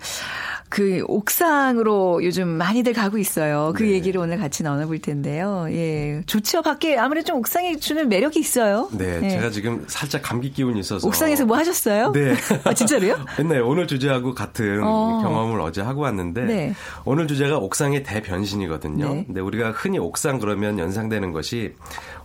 그 0.74 1.04
옥상으로 1.06 2.24
요즘 2.24 2.48
많이들 2.48 2.94
가고 2.94 3.16
있어요. 3.16 3.72
그 3.76 3.84
네. 3.84 3.92
얘기를 3.92 4.20
오늘 4.20 4.38
같이 4.38 4.64
나눠볼 4.64 4.98
텐데요. 4.98 5.68
예. 5.70 6.20
좋죠. 6.26 6.62
밖에 6.62 6.98
아무래도 6.98 7.28
좀 7.28 7.36
옥상이 7.36 7.78
주는 7.78 8.08
매력이 8.08 8.40
있어요. 8.40 8.88
네, 8.90 9.20
예. 9.22 9.30
제가 9.30 9.50
지금 9.50 9.84
살짝 9.86 10.22
감기 10.22 10.50
기운이 10.50 10.80
있어서 10.80 11.06
옥상에서 11.06 11.46
뭐 11.46 11.56
하셨어요? 11.58 12.10
네. 12.10 12.34
아, 12.64 12.74
진짜로요? 12.74 13.24
네, 13.48 13.60
오늘 13.60 13.86
주제하고 13.86 14.34
같은 14.34 14.82
어. 14.82 15.20
경험을 15.22 15.60
어제 15.60 15.80
하고 15.80 16.00
왔는데 16.00 16.42
네. 16.42 16.74
오늘 17.04 17.28
주제가 17.28 17.58
옥상의 17.58 18.02
대변신이거든요. 18.02 19.14
네. 19.14 19.24
근데 19.28 19.40
우리가 19.40 19.70
흔히 19.70 20.00
옥상 20.00 20.40
그러면 20.40 20.80
연상되는 20.80 21.30
것이 21.30 21.74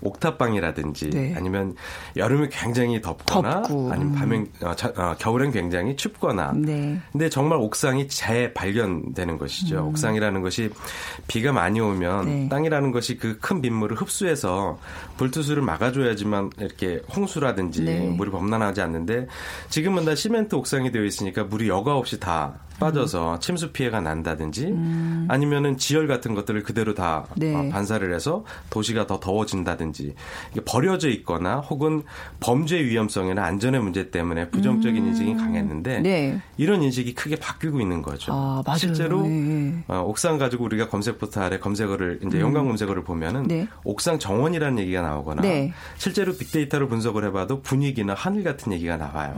옥탑방이라든지 0.02 1.10
네. 1.10 1.34
아니면 1.36 1.76
여름에 2.16 2.50
굉장히 2.52 3.02
덥거나 3.02 3.62
덥고. 3.64 3.92
아니면 3.92 4.16
밤에 4.16 4.46
어, 4.62 4.76
자- 4.76 4.94
어, 4.96 5.16
겨울엔 5.20 5.52
굉장히 5.52 5.96
춥거나 5.96 6.54
네. 6.56 7.00
근데 7.12 7.30
정말 7.30 7.58
옥상이 7.60 8.08
재발견되는 8.08 9.38
것이죠. 9.38 9.86
옥상이라는 9.88 10.42
것이 10.42 10.70
비가 11.28 11.52
많이 11.52 11.80
오면 11.80 12.20
음. 12.22 12.26
네. 12.28 12.50
땅이라는 12.50 12.92
것이 12.92 13.18
그 13.18 13.40
큰 13.40 13.62
빗물을 13.62 13.96
흡수해서 13.98 14.78
불투수를 15.18 15.64
막아줘야지만 15.64 16.52
이렇게 16.60 17.02
홍수라든지 17.16 17.84
네. 17.84 18.00
물이 18.10 18.32
범람하지 18.32 18.82
않는데 18.82 19.28
지금은 19.70 20.06
다 20.06 20.14
시멘트 20.16 20.56
옥상이 20.56 20.92
되어 20.92 21.04
있으니까 21.04 21.44
물이 21.46 21.70
여과 21.70 21.96
없이 21.96 22.20
다 22.20 22.54
빠져서 22.80 23.36
음. 23.36 23.40
침수 23.40 23.72
피해가 23.72 24.02
난다든지 24.02 24.74
아니면은 25.28 25.78
지열 25.78 26.08
같은 26.08 26.34
것들을 26.34 26.64
그대로 26.64 26.94
다 26.94 27.26
네. 27.36 27.54
어, 27.54 27.70
반사를 27.70 28.14
해서 28.14 28.44
도시가 28.70 29.08
더 29.08 29.20
더워진다든지 29.20 30.16
버려져 30.66 31.10
있거나 31.10 31.58
혹은 31.58 32.04
범죄 32.40 32.84
위험성이나 32.84 33.44
안전의 33.44 33.82
문제 33.82 34.10
때문에 34.10 34.50
부정적인 34.50 35.06
인식이 35.06 35.36
강했는데 35.36 35.98
음. 35.98 36.04
네. 36.04 36.42
이런 36.58 36.82
인식이 36.82 37.14
크게 37.14 37.36
바뀌고 37.38 37.80
있는 37.82 38.02
거죠. 38.02 38.32
아. 38.34 38.64
실제로 38.78 39.24
네. 39.24 39.84
어, 39.88 40.04
옥상 40.08 40.38
가지고 40.38 40.66
우리가 40.66 40.90
검색 40.90 41.20
포탈에 41.20 41.60
검색어를 41.60 42.20
이제 42.26 42.40
연관 42.40 42.66
검색어를 42.68 43.04
보면은 43.04 43.44
네. 43.48 43.68
옥상 43.84 44.20
정원이라는 44.20 44.80
얘기가 44.80 45.02
나오거나 45.02 45.42
네. 45.42 45.74
실제로 45.98 46.34
빅데이터를 46.34 46.88
분석을 46.88 47.26
해봐도 47.26 47.62
분위기나 47.62 48.14
하늘 48.14 48.44
같은 48.44 48.72
얘기가 48.72 48.98
나와요. 48.98 49.36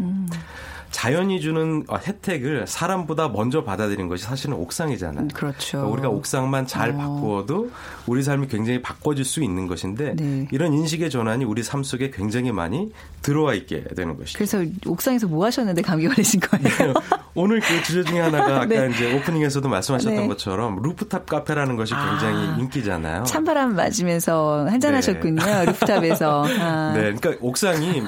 음. 0.91 1.01
자연이 1.01 1.39
주는 1.41 1.83
어, 1.87 1.97
혜택을 1.97 2.67
사람보다 2.67 3.29
먼저 3.29 3.63
받아들인 3.63 4.07
것이 4.07 4.23
사실은 4.23 4.55
옥상이잖아요. 4.55 5.29
그렇죠. 5.33 5.77
그러니까 5.77 5.93
우리가 5.93 6.09
옥상만 6.09 6.67
잘 6.67 6.91
어. 6.91 6.97
바꾸어도 6.97 7.71
우리 8.07 8.23
삶이 8.23 8.47
굉장히 8.47 8.81
바꿔질 8.81 9.25
수 9.25 9.41
있는 9.41 9.67
것인데 9.67 10.15
네. 10.15 10.47
이런 10.51 10.73
인식의 10.73 11.09
전환이 11.09 11.45
우리 11.45 11.63
삶 11.63 11.83
속에 11.83 12.11
굉장히 12.11 12.51
많이 12.51 12.91
들어와 13.21 13.53
있게 13.53 13.83
되는 13.95 14.17
것이죠. 14.17 14.37
그래서 14.37 14.63
옥상에서 14.85 15.27
뭐 15.27 15.45
하셨는데 15.45 15.81
감기 15.81 16.07
걸리신 16.07 16.39
거예요? 16.41 16.93
오늘 17.33 17.61
그 17.61 17.83
주제 17.83 18.03
중에 18.03 18.19
하나가 18.19 18.57
아까 18.61 18.65
네. 18.65 18.89
이제 18.93 19.13
오프닝에서도 19.15 19.67
말씀하셨던 19.67 20.15
네. 20.15 20.27
것처럼 20.27 20.81
루프탑 20.81 21.25
카페라는 21.25 21.77
것이 21.77 21.93
굉장히 21.93 22.47
아. 22.47 22.57
인기잖아요. 22.59 23.23
찬바람 23.23 23.75
맞으면서 23.75 24.67
한잔하셨군요. 24.69 25.41
rooftop에서. 25.67 26.45
아. 26.59 26.93
네, 26.93 27.13
그러니까 27.13 27.35
옥상이 27.39 28.03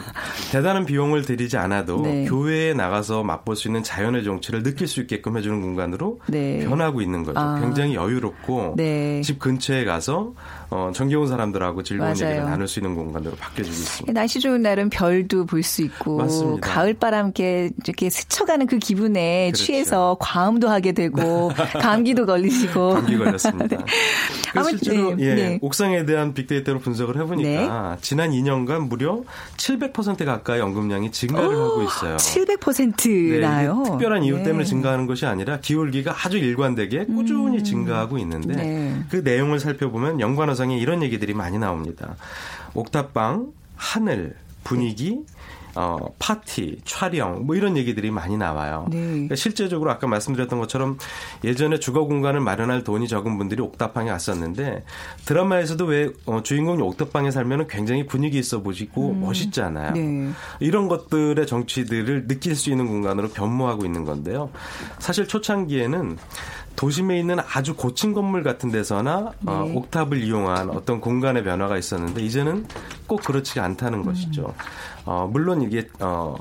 대단한 0.51 0.85
비용을 0.85 1.23
들이지 1.23 1.57
않아도 1.57 2.01
네. 2.01 2.25
교회에 2.25 2.72
나가서 2.73 3.23
맛볼 3.23 3.55
수 3.55 3.67
있는 3.67 3.83
자연의 3.83 4.23
정취를 4.23 4.63
느낄 4.63 4.87
수 4.87 5.01
있게끔 5.01 5.37
해주는 5.37 5.61
공간으로 5.61 6.19
네. 6.27 6.65
변하고 6.65 7.01
있는 7.01 7.23
거죠. 7.23 7.39
아. 7.39 7.59
굉장히 7.59 7.95
여유롭고 7.95 8.73
네. 8.77 9.21
집 9.21 9.39
근처에 9.39 9.85
가서 9.85 10.33
어, 10.73 10.91
정겨운 10.91 11.27
사람들하고 11.27 11.83
즐거운 11.83 12.13
맞아요. 12.13 12.31
얘기를 12.31 12.49
나눌 12.49 12.67
수 12.67 12.79
있는 12.79 12.95
공간으로 12.95 13.35
바뀌어지고 13.35 13.73
있습니다. 13.75 14.13
날씨 14.13 14.39
좋은 14.39 14.61
날은 14.63 14.89
별도 14.89 15.45
볼 15.45 15.61
수 15.63 15.81
있고 15.83 16.17
맞습니다. 16.17 16.67
가을 16.67 16.93
바람 16.95 17.27
이렇게 17.27 17.69
이렇게 17.85 18.09
스쳐가는 18.09 18.67
그 18.67 18.79
기분에 18.79 19.47
그렇죠. 19.51 19.63
취해서 19.63 20.17
과음도 20.19 20.67
하게 20.67 20.91
되고 20.91 21.51
감기도 21.79 22.25
걸리시고 22.25 22.89
감기 22.95 23.17
걸렸습니다. 23.17 23.77
그래서 24.51 24.69
아무튼, 24.69 24.77
실제로 24.77 25.15
네, 25.15 25.23
예, 25.25 25.35
네. 25.35 25.59
옥상에 25.61 26.05
대한 26.05 26.33
빅데이터로 26.33 26.79
분석을 26.79 27.17
해보니까 27.21 27.97
지난 28.01 28.31
2년간 28.31 28.87
무려 28.89 29.21
700% 29.57 30.25
가까이 30.25 30.59
언급량이 30.59 31.11
증가를 31.11 31.49
하고 31.49 31.83
있어요. 31.83 32.17
700%나요. 32.17 33.75
네, 33.75 33.81
이게 33.81 33.89
특별한 33.91 34.23
이유 34.23 34.43
때문에 34.43 34.65
증가하는 34.65 35.07
것이 35.07 35.25
아니라 35.25 35.59
기울기가 35.59 36.13
아주 36.25 36.37
일관되게 36.37 37.05
꾸준히 37.05 37.63
증가하고 37.63 38.17
있는데 38.19 38.53
음. 38.53 38.57
네. 38.57 39.03
그 39.09 39.17
내용을 39.23 39.59
살펴보면 39.59 40.19
연관어 40.19 40.55
상에 40.63 40.77
이런 40.77 41.03
얘기들이 41.03 41.33
많이 41.33 41.59
나옵니다. 41.59 42.15
옥탑방, 42.73 43.51
하늘, 43.75 44.35
분위기, 44.63 45.25
어, 45.75 45.97
파티, 46.19 46.79
촬영, 46.85 47.45
뭐 47.45 47.55
이런 47.55 47.75
얘기들이 47.75 48.11
많이 48.11 48.37
나와요. 48.37 48.85
네. 48.89 49.01
그러니까 49.01 49.35
실제적으로 49.35 49.91
아까 49.91 50.07
말씀드렸던 50.07 50.59
것처럼 50.59 50.97
예전에 51.43 51.79
주거 51.79 52.05
공간을 52.05 52.39
마련할 52.39 52.83
돈이 52.83 53.07
적은 53.07 53.37
분들이 53.37 53.61
옥탑방에 53.61 54.09
왔었는데 54.09 54.85
드라마에서도 55.25 55.83
왜 55.85 56.11
어, 56.25 56.43
주인공이 56.43 56.81
옥탑방에 56.81 57.31
살면 57.31 57.67
굉장히 57.67 58.05
분위기 58.05 58.37
있어 58.37 58.61
보시고 58.61 59.13
멋있잖아요. 59.15 59.91
네. 59.93 60.29
이런 60.59 60.87
것들의 60.87 61.45
정치들을 61.45 62.27
느낄 62.27 62.55
수 62.55 62.69
있는 62.69 62.87
공간으로 62.87 63.29
변모하고 63.29 63.83
있는 63.85 64.05
건데요. 64.05 64.49
사실 64.99 65.27
초창기에는 65.27 66.17
도심에 66.75 67.19
있는 67.19 67.37
아주 67.39 67.75
고층 67.75 68.13
건물 68.13 68.43
같은 68.43 68.71
데서나 68.71 69.31
어, 69.45 69.63
네. 69.65 69.75
옥탑을 69.75 70.21
이용한 70.23 70.69
어떤 70.71 70.99
공간의 70.99 71.43
변화가 71.43 71.77
있었는데 71.77 72.21
이제는 72.21 72.65
꼭 73.07 73.21
그렇지가 73.23 73.63
않다는 73.63 73.99
음. 73.99 74.05
것이죠. 74.05 74.53
어, 75.05 75.27
물론 75.31 75.61
이게 75.61 75.87
어, 75.99 76.35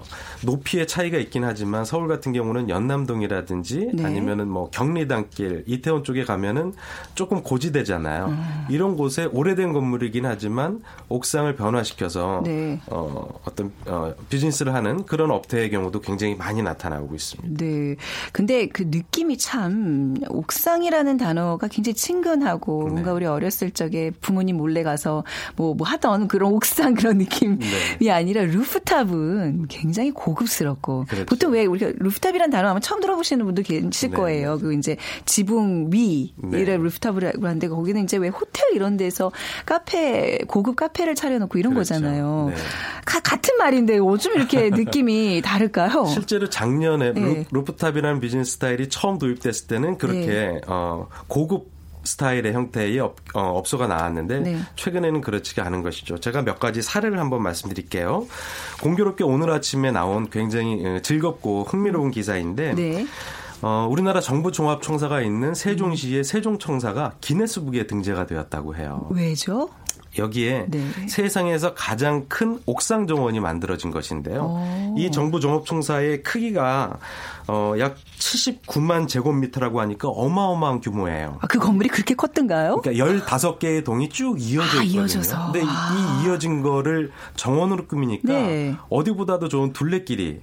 높이의 0.44 0.87
차이가 0.87 1.18
있긴 1.18 1.44
하지만 1.44 1.85
서울 1.85 2.09
같은 2.09 2.33
경우는 2.33 2.68
연남동이라든지 2.68 3.90
네. 3.94 4.05
아니면은 4.05 4.48
뭐 4.48 4.70
경리단길, 4.70 5.64
이태원 5.66 6.05
쪽에 6.05 6.25
가면은 6.25 6.72
조금 7.14 7.42
고지대잖아요. 7.42 8.27
음. 8.27 8.66
이런 8.70 8.96
곳에 8.96 9.25
오래된 9.25 9.72
건물이긴 9.72 10.27
하지만 10.27 10.81
옥상을 11.09 11.55
변화시켜서 11.57 12.42
네. 12.44 12.81
어, 12.87 13.29
어떤 13.44 13.72
어, 13.87 14.14
비즈니스를 14.29 14.75
하는 14.75 15.05
그런 15.05 15.31
업체의 15.31 15.70
경우도 15.70 16.01
굉장히 16.01 16.35
많이 16.35 16.62
나타나고 16.62 17.14
있습니다. 17.14 17.64
네. 17.64 17.96
근데 18.33 18.68
그 18.68 18.85
느낌이 18.87 19.38
참 19.38 20.14
옥상이라는 20.29 21.16
단어가 21.16 21.68
굉장히 21.68 21.94
친근하고 21.94 22.85
네. 22.85 22.90
뭔가 22.90 23.12
우리 23.12 23.27
어렸을 23.27 23.70
적에 23.70 24.11
부모님 24.20 24.57
몰래 24.57 24.83
가서 24.83 25.25
뭐, 25.57 25.75
뭐 25.75 25.87
하던 25.87 26.29
그런 26.29 26.53
옥상 26.53 26.94
그런 26.94 27.18
느낌이 27.18 27.59
네. 28.01 28.11
아니라 28.11 28.42
rooftop은 28.53 29.66
굉장히 29.69 30.11
고급스럽고 30.11 31.07
그렇죠. 31.09 31.27
보통 31.27 31.53
왜 31.53 31.65
우리가 31.65 31.93
rooftop이라는 31.97 32.51
단어 32.51 32.69
아마 32.71 32.81
처음 32.81 33.01
들어보시는 33.01 33.45
분도 33.45 33.62
계실 33.62 34.11
네. 34.11 34.17
거예요. 34.17 34.59
그 34.59 34.75
이제 34.75 34.97
지붕 35.25 35.91
위를 35.93 36.65
네. 36.65 36.77
rooftop을 36.77 37.33
하는데 37.43 37.69
거기는 37.69 38.03
이제 38.05 38.17
왜 38.17 38.29
호텔 38.29 38.65
이런 38.75 38.97
데서 38.97 39.33
카페 39.67 40.38
고급 40.47 40.77
카페를 40.77 41.15
차려놓고 41.15 41.59
이런 41.59 41.75
그렇죠. 41.75 41.95
거잖아요. 41.95 42.47
네. 42.51 42.57
가- 43.05 43.21
같은 43.21 43.57
말인데 43.57 43.99
어쩜 43.99 44.35
이렇게 44.35 44.71
느낌이 44.71 45.43
다를까요? 45.45 46.07
실제로 46.07 46.49
작년에 46.49 47.12
네. 47.12 47.47
roof, 47.51 47.64
top이라는 47.64 48.21
비즈니스 48.21 48.53
스타일이 48.53 48.88
처음 48.88 49.19
도입됐을 49.19 49.67
때는 49.67 49.99
그렇게 49.99 50.27
네. 50.27 50.61
어, 50.67 51.09
고급 51.27 51.71
스타일의 52.05 52.53
형태의 52.53 52.99
업, 53.01 53.17
어, 53.35 53.62
소가 53.65 53.87
나왔는데 53.87 54.41
네. 54.41 54.59
최근에는 54.77 55.21
그렇지가 55.21 55.65
않은 55.67 55.83
것이죠. 55.83 56.19
제가 56.19 56.43
몇 56.43 56.59
가지 56.59 56.83
사례를 56.83 57.19
한번 57.19 57.43
말씀드릴게요. 57.43 58.27
공교롭게 58.83 59.25
오늘 59.25 59.51
아침에 59.51 59.91
나온 59.91 60.29
굉장히 60.31 60.85
어, 60.85 61.01
즐겁고 61.01 61.65
흥미로운 61.65 62.11
기사인데 62.11 62.75
네. 62.75 63.07
어, 63.62 63.87
우리나라 63.88 64.21
정부 64.21 64.51
종합청사가 64.51 65.21
있는 65.23 65.55
세종시의 65.55 66.25
세종청사가 66.25 67.15
기네스북에 67.21 67.87
등재가 67.87 68.27
되었다고 68.27 68.75
해요. 68.75 69.07
왜죠? 69.11 69.71
여기에 70.18 70.66
네. 70.68 70.87
세상에서 71.09 71.75
가장 71.75 72.27
큰 72.29 72.59
옥상 72.66 73.07
정원이 73.07 73.40
만들어진 73.40 73.90
것인데요. 73.90 74.42
오. 74.42 74.94
이 74.98 75.11
정부 75.11 75.40
종합청사의 75.40 76.22
크기가 76.22 76.98
어, 77.48 77.75
약 77.79 77.96
79만 78.18 79.09
제곱미터라고 79.09 79.81
하니까 79.81 80.09
어마어마한 80.09 80.81
규모예요. 80.81 81.38
아, 81.40 81.46
그 81.46 81.59
건물이 81.59 81.88
그렇게 81.88 82.14
컸던가요? 82.14 82.81
그러니까 82.83 83.05
15개의 83.05 83.85
동이 83.85 84.09
쭉 84.11 84.37
이어져 84.40 84.79
아, 84.81 84.83
있거든요. 84.83 85.01
이어져서. 85.01 85.44
근데 85.53 85.61
이- 85.62 85.68
아. 85.68 86.20
이 86.22 86.27
이어진 86.27 86.62
거를 86.62 87.11
정원으로 87.37 87.87
꾸미니까 87.87 88.33
네. 88.33 88.77
어디보다도 88.90 89.48
좋은 89.48 89.72
둘레길이 89.72 90.40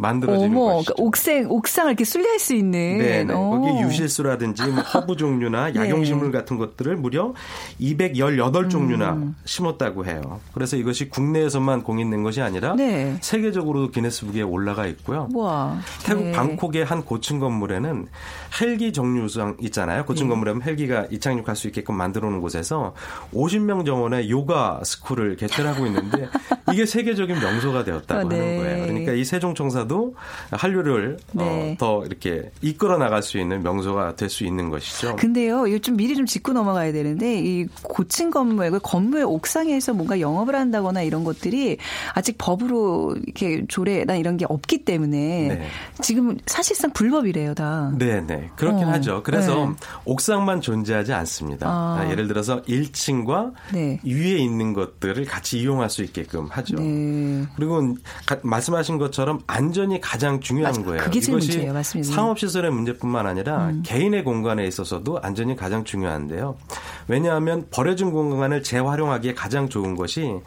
만들어지는 0.00 0.56
어머, 0.56 0.74
것이죠. 0.74 0.94
그러니까 0.94 1.04
옥상, 1.04 1.46
옥상을 1.50 1.90
이렇게 1.90 2.04
순례할 2.04 2.38
수 2.38 2.54
있는. 2.54 2.98
네, 2.98 3.24
네. 3.24 3.34
오. 3.34 3.50
거기 3.50 3.82
유실수라든지 3.82 4.62
뭐 4.68 4.82
허브 4.82 5.16
종류나 5.16 5.70
네. 5.72 5.80
약용식물 5.80 6.32
같은 6.32 6.58
것들을 6.58 6.96
무려 6.96 7.34
218 7.78 8.68
종류나 8.68 9.12
음. 9.12 9.36
심었다고 9.44 10.06
해요. 10.06 10.40
그래서 10.52 10.76
이것이 10.76 11.08
국내에서만 11.08 11.82
공인된 11.82 12.22
것이 12.22 12.40
아니라 12.40 12.74
네. 12.74 13.16
세계적으로도 13.20 13.90
기네스북에 13.90 14.42
올라가 14.42 14.86
있고요. 14.86 15.28
우와. 15.32 15.78
태국 16.04 16.24
네. 16.24 16.32
방콕의 16.32 16.84
한 16.84 17.04
고층 17.04 17.38
건물에는 17.38 18.06
헬기 18.60 18.92
정류장 18.92 19.56
있잖아요. 19.60 20.04
고층 20.04 20.26
네. 20.26 20.30
건물에 20.30 20.54
헬기가 20.64 21.06
이착륙할 21.10 21.56
수 21.56 21.66
있게끔 21.68 21.96
만들어 21.96 22.28
놓은 22.30 22.40
곳에서 22.40 22.94
50명 23.34 23.84
정원의 23.84 24.30
요가 24.30 24.80
스쿨을 24.84 25.36
개최하고 25.36 25.86
있는데 25.86 26.28
이게 26.72 26.86
세계적인 26.86 27.38
명소가 27.38 27.84
되었다고 27.84 28.20
아, 28.20 28.28
네. 28.28 28.38
하는 28.38 28.56
거예요. 28.58 28.86
그러니까 28.86 29.12
이 29.12 29.24
세종청사 29.24 29.84
도 29.90 30.14
한류를 30.52 31.16
네. 31.32 31.72
어, 31.72 31.74
더 31.76 32.04
이렇게 32.06 32.52
이끌어 32.62 32.96
나갈 32.96 33.24
수 33.24 33.38
있는 33.38 33.60
명소가 33.64 34.14
될 34.14 34.28
수 34.30 34.44
있는 34.44 34.70
것이죠. 34.70 35.16
근데요, 35.16 35.66
이거 35.66 35.78
좀 35.80 35.96
미리 35.96 36.14
좀 36.14 36.26
짚고 36.26 36.52
넘어가야 36.52 36.92
되는데, 36.92 37.40
이 37.40 37.66
고층 37.82 38.30
건물, 38.30 38.70
그 38.70 38.78
건물 38.80 39.24
옥상에서 39.24 39.92
뭔가 39.94 40.20
영업을 40.20 40.54
한다거나 40.54 41.02
이런 41.02 41.24
것들이 41.24 41.78
아직 42.14 42.36
법으로 42.38 43.16
이렇게 43.24 43.64
조례나 43.66 44.14
이런 44.14 44.36
게 44.36 44.46
없기 44.48 44.84
때문에 44.84 45.48
네. 45.48 45.66
지금 46.00 46.38
사실상 46.46 46.92
불법이래요, 46.92 47.54
다. 47.54 47.92
네, 47.98 48.20
네. 48.24 48.48
그렇긴 48.54 48.86
어, 48.86 48.90
하죠. 48.92 49.24
그래서 49.24 49.66
네. 49.66 49.72
옥상만 50.04 50.60
존재하지 50.60 51.12
않습니다. 51.12 51.66
아. 51.68 52.06
예를 52.12 52.28
들어서 52.28 52.62
1층과 52.62 53.52
네. 53.72 53.98
위에 54.04 54.36
있는 54.38 54.72
것들을 54.74 55.24
같이 55.24 55.58
이용할 55.58 55.90
수 55.90 56.04
있게끔 56.04 56.46
하죠. 56.46 56.76
네. 56.76 57.44
그리고 57.56 57.96
가- 58.26 58.38
말씀하신 58.42 58.98
것처럼 58.98 59.40
안전 59.48 59.79
이 59.92 60.00
가장 60.00 60.40
중요한 60.40 60.74
맞- 60.76 60.84
거예요. 60.84 61.02
그게 61.04 61.20
제일 61.20 61.36
이것이 61.38 61.48
문제예요. 61.52 61.72
맞습니다. 61.72 62.10
음. 62.10 62.14
상업시설의 62.14 62.70
문제뿐만 62.70 63.26
아니라 63.26 63.72
개인의 63.82 64.24
공간에 64.24 64.64
있어서도 64.66 65.20
안전이 65.22 65.56
가장 65.56 65.84
중요한데요. 65.84 66.56
왜냐하면 67.08 67.66
버려진 67.70 68.10
공간을 68.12 68.62
재활용하기에 68.62 69.34
가장 69.34 69.68
좋은 69.68 69.96
것이 69.96 70.40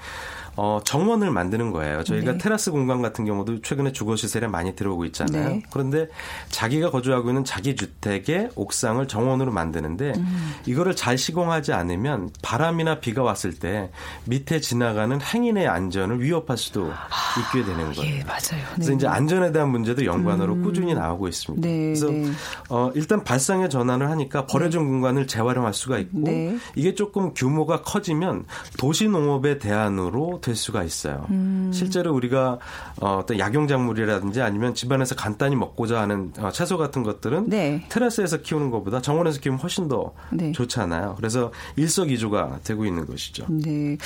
어, 0.56 0.80
정원을 0.84 1.32
만드는 1.32 1.72
거예요. 1.72 2.04
저희가 2.04 2.34
네. 2.34 2.38
테라스 2.38 2.72
공간 2.72 3.02
같은 3.02 3.26
경우도 3.26 3.62
최근에 3.62 3.92
주거 3.92 4.16
시설에 4.16 4.48
많이 4.48 4.76
들어오고 4.76 5.06
있잖아요. 5.06 5.50
네. 5.50 5.64
그런데 5.72 6.08
자기가 6.50 6.92
거주하고 6.92 7.30
있는 7.30 7.44
자기 7.44 7.76
주택의 7.76 8.50
옥상을 8.56 9.06
정원으로 9.08 9.52
만드는데 9.52 10.14
음. 10.16 10.54
이거를 10.66 10.96
잘 10.96 11.18
시공하지 11.18 11.74
않으면 11.74 12.30
바람이나 12.42 13.00
비가 13.00 13.24
왔을 13.24 13.54
때 13.54 13.90
밑에 14.26 14.60
지나가는 14.60 15.20
행인의 15.20 15.68
안전을 15.68 16.22
위협할 16.22 16.58
수도 16.58 16.92
있게 17.40 17.66
되는 17.66 17.92
거예요. 17.94 18.16
예, 18.16 18.24
맞아요. 18.24 18.64
그래서 18.76 18.92
네. 18.92 18.96
이제 18.96 19.08
안전에 19.08 19.52
대한 19.52 19.70
문제도 19.70 20.06
연관으로 20.06 20.58
꾸준히 20.62 20.94
나오고 20.94 21.28
있습니다. 21.28 21.68
네, 21.68 21.78
그래서 21.86 22.08
네. 22.08 22.32
어, 22.70 22.92
일단 22.94 23.24
발상의 23.24 23.70
전환을 23.70 24.10
하니까 24.10 24.46
버려진 24.46 24.88
공간을 24.88 25.26
재활용할 25.28 25.74
수가 25.74 25.98
있고 26.00 26.20
네. 26.20 26.58
이게 26.76 26.94
조금 26.94 27.34
규모가 27.34 27.82
커지면 27.82 28.46
도시 28.78 29.08
농업의 29.08 29.60
대안으로 29.60 30.42
될 30.44 30.56
수가 30.56 30.84
있어요. 30.84 31.26
음. 31.32 31.72
실제로 31.74 32.14
우리가 32.14 32.60
어, 33.00 33.18
어떤 33.18 33.40
약용작물이라든지 33.40 34.42
아니면 34.42 34.76
집안에서 34.76 35.16
간단히 35.16 35.56
먹고자 35.56 36.02
하는 36.02 36.32
어, 36.38 36.52
채소 36.52 36.78
같은 36.78 37.02
것들은 37.02 37.50
네. 37.50 37.86
테라스에서 37.90 38.42
키우는 38.42 38.70
것보다 38.70 39.02
정원에서 39.02 39.40
키우면 39.40 39.60
훨씬 39.60 39.88
더 39.88 40.14
네. 40.32 40.52
좋잖아요. 40.52 41.16
그래서 41.18 41.52
일석이조가 41.78 42.60
되고 42.64 42.86
있는 42.86 43.06
것이죠. 43.06 43.46
네. 43.50 43.98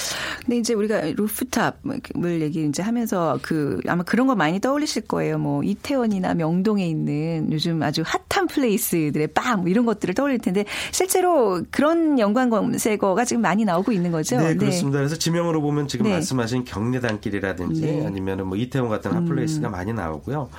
근데 0.41 0.57
이제 0.57 0.73
우리가 0.73 1.01
루프탑을 1.15 2.41
얘기 2.41 2.65
이제 2.65 2.83
하면서 2.83 3.39
그 3.41 3.79
아마 3.87 4.03
그런 4.03 4.27
거 4.27 4.35
많이 4.35 4.59
떠올리실 4.59 5.03
거예요. 5.03 5.39
뭐 5.39 5.63
이태원이나 5.63 6.35
명동에 6.35 6.87
있는 6.87 7.49
요즘 7.51 7.81
아주 7.81 8.03
핫한 8.05 8.47
플레이스들의 8.47 9.27
빵 9.27 9.67
이런 9.67 9.85
것들을 9.85 10.13
떠올릴 10.13 10.37
텐데 10.39 10.65
실제로 10.91 11.63
그런 11.71 12.19
연관 12.19 12.49
검색어가 12.49 13.25
지금 13.25 13.41
많이 13.41 13.65
나오고 13.65 13.91
있는 13.91 14.11
거죠. 14.11 14.37
네, 14.37 14.55
그렇습니다. 14.55 14.99
그래서 14.99 15.15
지명으로 15.17 15.61
보면 15.61 15.87
지금 15.87 16.05
네. 16.05 16.11
말씀하신 16.27 16.65
경리단길이라든지 16.65 17.81
네. 17.81 18.01
음. 18.01 18.07
아니면은 18.07 18.47
뭐 18.47 18.57
이태원 18.57 18.89
같은 18.89 19.11
hot 19.13 19.30
place가 19.30 19.69
많이 19.69 19.93
나오고요. 19.93 20.49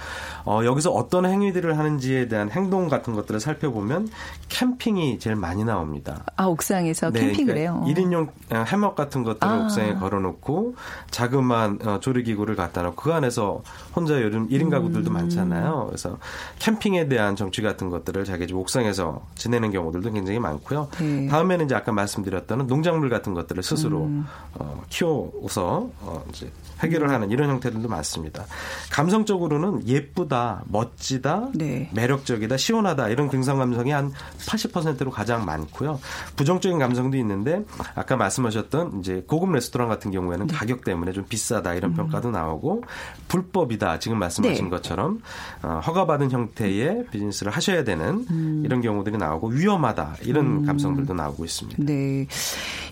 어, 0.44 0.60
여기서 0.64 0.90
어떤 0.90 1.26
행위들을 1.26 1.78
하는지에 1.78 2.28
대한 2.28 2.50
행동 2.50 2.88
같은 2.88 3.14
것들을 3.14 3.40
살펴보면 3.40 4.08
캠핑이 4.48 5.18
제일 5.18 5.36
많이 5.36 5.64
나옵니다. 5.64 6.24
아 6.36 6.46
옥상에서 6.46 7.10
네, 7.10 7.20
캠핑을 7.20 7.54
그러니까 7.54 7.84
해요. 7.84 7.84
1인용 7.86 8.28
해먹 8.66 8.94
같은 8.94 9.22
것들을 9.22 9.52
아. 9.52 9.64
옥상에 9.64 9.94
걸어놓고 9.94 10.74
자그마한 11.10 11.78
어, 11.84 12.00
조리기구를 12.00 12.56
갖다 12.56 12.82
놓고 12.82 12.96
그 13.02 13.12
안에서 13.12 13.62
혼자 13.94 14.20
요즘 14.22 14.48
1인 14.48 14.62
음. 14.62 14.70
가구들도 14.70 15.10
많잖아요. 15.10 15.86
그래서 15.88 16.18
캠핑에 16.58 17.08
대한 17.08 17.36
정치 17.36 17.62
같은 17.62 17.90
것들을 17.90 18.24
자기 18.24 18.46
집 18.46 18.56
옥상에서 18.56 19.22
지내는 19.34 19.70
경우들도 19.72 20.12
굉장히 20.12 20.38
많고요. 20.38 20.88
네. 20.98 21.26
다음에는 21.28 21.66
이제 21.66 21.74
아까 21.74 21.92
말씀드렸던 21.92 22.66
농작물 22.66 23.08
같은 23.08 23.34
것들을 23.34 23.62
스스로 23.62 24.04
음. 24.04 24.26
어, 24.54 24.82
키워서 24.88 25.57
어, 25.60 26.24
이제 26.30 26.50
해결을 26.80 27.10
하는 27.10 27.30
이런 27.30 27.50
형태들도 27.50 27.88
많습니다. 27.88 28.46
감성적으로는 28.90 29.86
예쁘다, 29.86 30.62
멋지다, 30.66 31.50
네. 31.54 31.90
매력적이다, 31.94 32.56
시원하다 32.56 33.08
이런 33.08 33.28
긍정 33.28 33.58
감성이 33.58 33.90
한 33.90 34.12
80%로 34.40 35.10
가장 35.10 35.44
많고요. 35.44 36.00
부정적인 36.36 36.78
감성도 36.78 37.16
있는데 37.18 37.62
아까 37.94 38.16
말씀하셨던 38.16 39.00
이제 39.00 39.24
고급 39.26 39.52
레스토랑 39.52 39.88
같은 39.88 40.10
경우에는 40.10 40.46
네. 40.46 40.54
가격 40.54 40.84
때문에 40.84 41.12
좀 41.12 41.24
비싸다 41.28 41.74
이런 41.74 41.94
평가도 41.94 42.30
나오고 42.30 42.84
불법이다 43.28 43.98
지금 43.98 44.18
말씀하신 44.18 44.64
네. 44.64 44.70
것처럼 44.70 45.20
어, 45.62 45.80
허가받은 45.86 46.30
형태의 46.30 47.06
비즈니스를 47.10 47.52
하셔야 47.52 47.84
되는 47.84 48.26
음. 48.30 48.62
이런 48.64 48.80
경우들이 48.80 49.16
나오고 49.18 49.48
위험하다 49.48 50.16
이런 50.22 50.64
감성들도 50.64 51.14
나오고 51.14 51.44
있습니다. 51.44 51.82
네. 51.84 52.26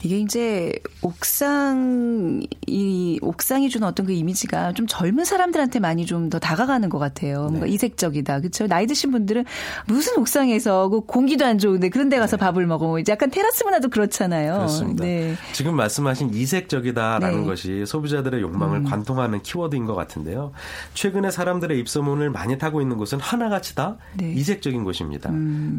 이게 0.03 0.18
이제 0.18 0.72
옥상, 1.03 2.42
이 2.66 3.18
옥상이 3.22 3.70
주는 3.77 3.87
어떤 3.87 4.07
그 4.07 4.12
이미지가 4.12 4.73
좀 4.73 4.87
젊은 4.87 5.25
사람들한테 5.25 5.79
많이 5.81 6.05
좀 6.05 6.27
더 6.31 6.39
다가가는 6.39 6.89
것 6.89 6.99
같아요. 6.99 7.43
뭔가 7.43 7.67
네. 7.67 7.73
이색적이다. 7.73 8.41
그렇죠? 8.41 8.67
나이 8.67 8.87
드신 8.87 9.12
분들은 9.12 9.45
무슨 9.87 10.19
옥상에서 10.19 10.89
그 10.89 11.01
공기도 11.03 11.45
안 11.45 11.59
좋은데 11.59 11.89
그런 11.89 12.09
데 12.09 12.19
가서 12.19 12.37
밥을 12.37 12.67
먹어. 12.67 12.87
뭐 12.87 12.99
이제 12.99 13.12
약간 13.12 13.31
테라스 13.31 13.65
문화도 13.65 13.91
그렇잖아요. 13.91 14.55
그렇습니다. 14.55 15.05
네. 15.05 15.37
지금 15.53 15.77
말씀하신 15.77 16.35
이색적이다라는 16.35 17.41
네. 17.43 17.47
것이 17.47 17.85
소비자들의 17.87 18.41
욕망을 18.41 18.83
관통하는 18.85 19.43
키워드인 19.43 19.85
것 19.87 19.95
같은데요. 19.95 20.53
최근에 20.95 21.31
사람들의 21.31 21.79
입소문을 21.81 22.31
많이 22.31 22.59
타고 22.59 22.81
있는 22.81 22.97
곳은 22.97 23.21
하나같이 23.21 23.75
다 23.75 23.97
네. 24.17 24.33
이색적인 24.33 24.83
곳입니다. 24.85 25.31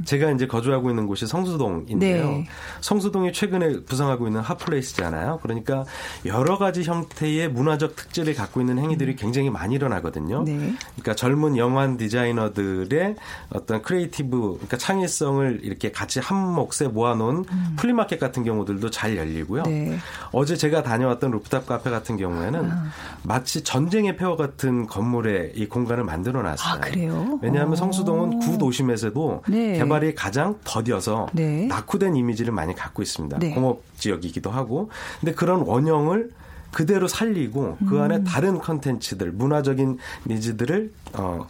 제가 0.06 0.32
이제 0.32 0.48
거주하고 0.48 0.90
있는 0.90 1.08
곳이 1.08 1.28
성수동인데요. 1.28 2.30
네. 2.30 2.48
성수동이 2.82 3.34
최근에 3.34 3.82
부상하고 3.86 4.28
있는 4.28 4.42
hot 4.41 4.60
place잖아요. 4.60 5.39
그러니까 5.42 5.84
여러 6.26 6.58
가지 6.58 6.84
형태의 6.84 7.50
문화적 7.50 7.87
특질을 7.95 8.34
갖고 8.36 8.60
있는 8.60 8.80
행위들이 8.80 9.15
굉장히 9.15 9.50
많이 9.50 9.76
일어나거든요. 9.76 10.39
음. 10.39 10.45
네. 10.45 10.73
그러니까 10.95 11.15
젊은 11.15 11.58
young한 11.58 11.98
디자이너들의 11.97 13.15
어떤 13.50 13.82
creative, 13.82 14.54
그러니까 14.54 14.78
창의성을 14.78 15.60
이렇게 15.63 15.91
같이 15.91 16.19
한 16.19 16.38
몫에 16.54 16.88
모아놓은 16.91 17.45
flea 17.78 17.94
market 17.94 18.20
같은 18.19 18.43
경우들도 18.43 18.89
잘 18.89 19.17
열리고요. 19.17 19.63
음. 19.63 19.89
네. 19.89 19.97
어제 20.32 20.56
제가 20.56 20.84
다녀왔던 20.84 21.32
루프탑 21.32 21.65
카페 21.65 21.89
같은 21.89 22.17
경우에는 22.17 22.71
아. 22.71 22.86
마치 23.23 23.63
전쟁의 23.63 24.17
폐허 24.17 24.36
같은 24.36 24.88
건물에 24.88 25.52
이 25.56 25.67
공간을 25.67 26.04
만들어 26.04 26.41
놨어요. 26.41 26.76
아, 26.76 26.80
그래요? 26.80 27.39
왜냐하면 27.41 27.73
오. 27.73 27.76
성수동은 27.76 28.39
구도심에서도 28.39 29.43
네. 29.47 29.78
개발이 29.78 30.15
가장 30.15 30.58
더뎌서 30.63 31.28
네. 31.34 31.67
낙후된 31.67 32.15
이미지를 32.15 32.54
많이 32.54 32.73
갖고 32.76 33.02
있습니다. 33.02 33.39
네. 33.39 33.54
공업 33.54 33.82
지역이기도 33.97 34.50
하고. 34.50 34.89
근데 35.19 35.34
그런 35.34 35.62
원형을 35.62 36.32
그대로 36.78 37.08
살리고 37.08 37.80
그 37.90 37.98
음. 37.98 38.02
안에 38.04 38.24
다른 38.24 38.60
컨텐츠들, 38.60 39.32
문화적인 39.32 39.98
needs들을 40.28 40.93
어 41.13 41.48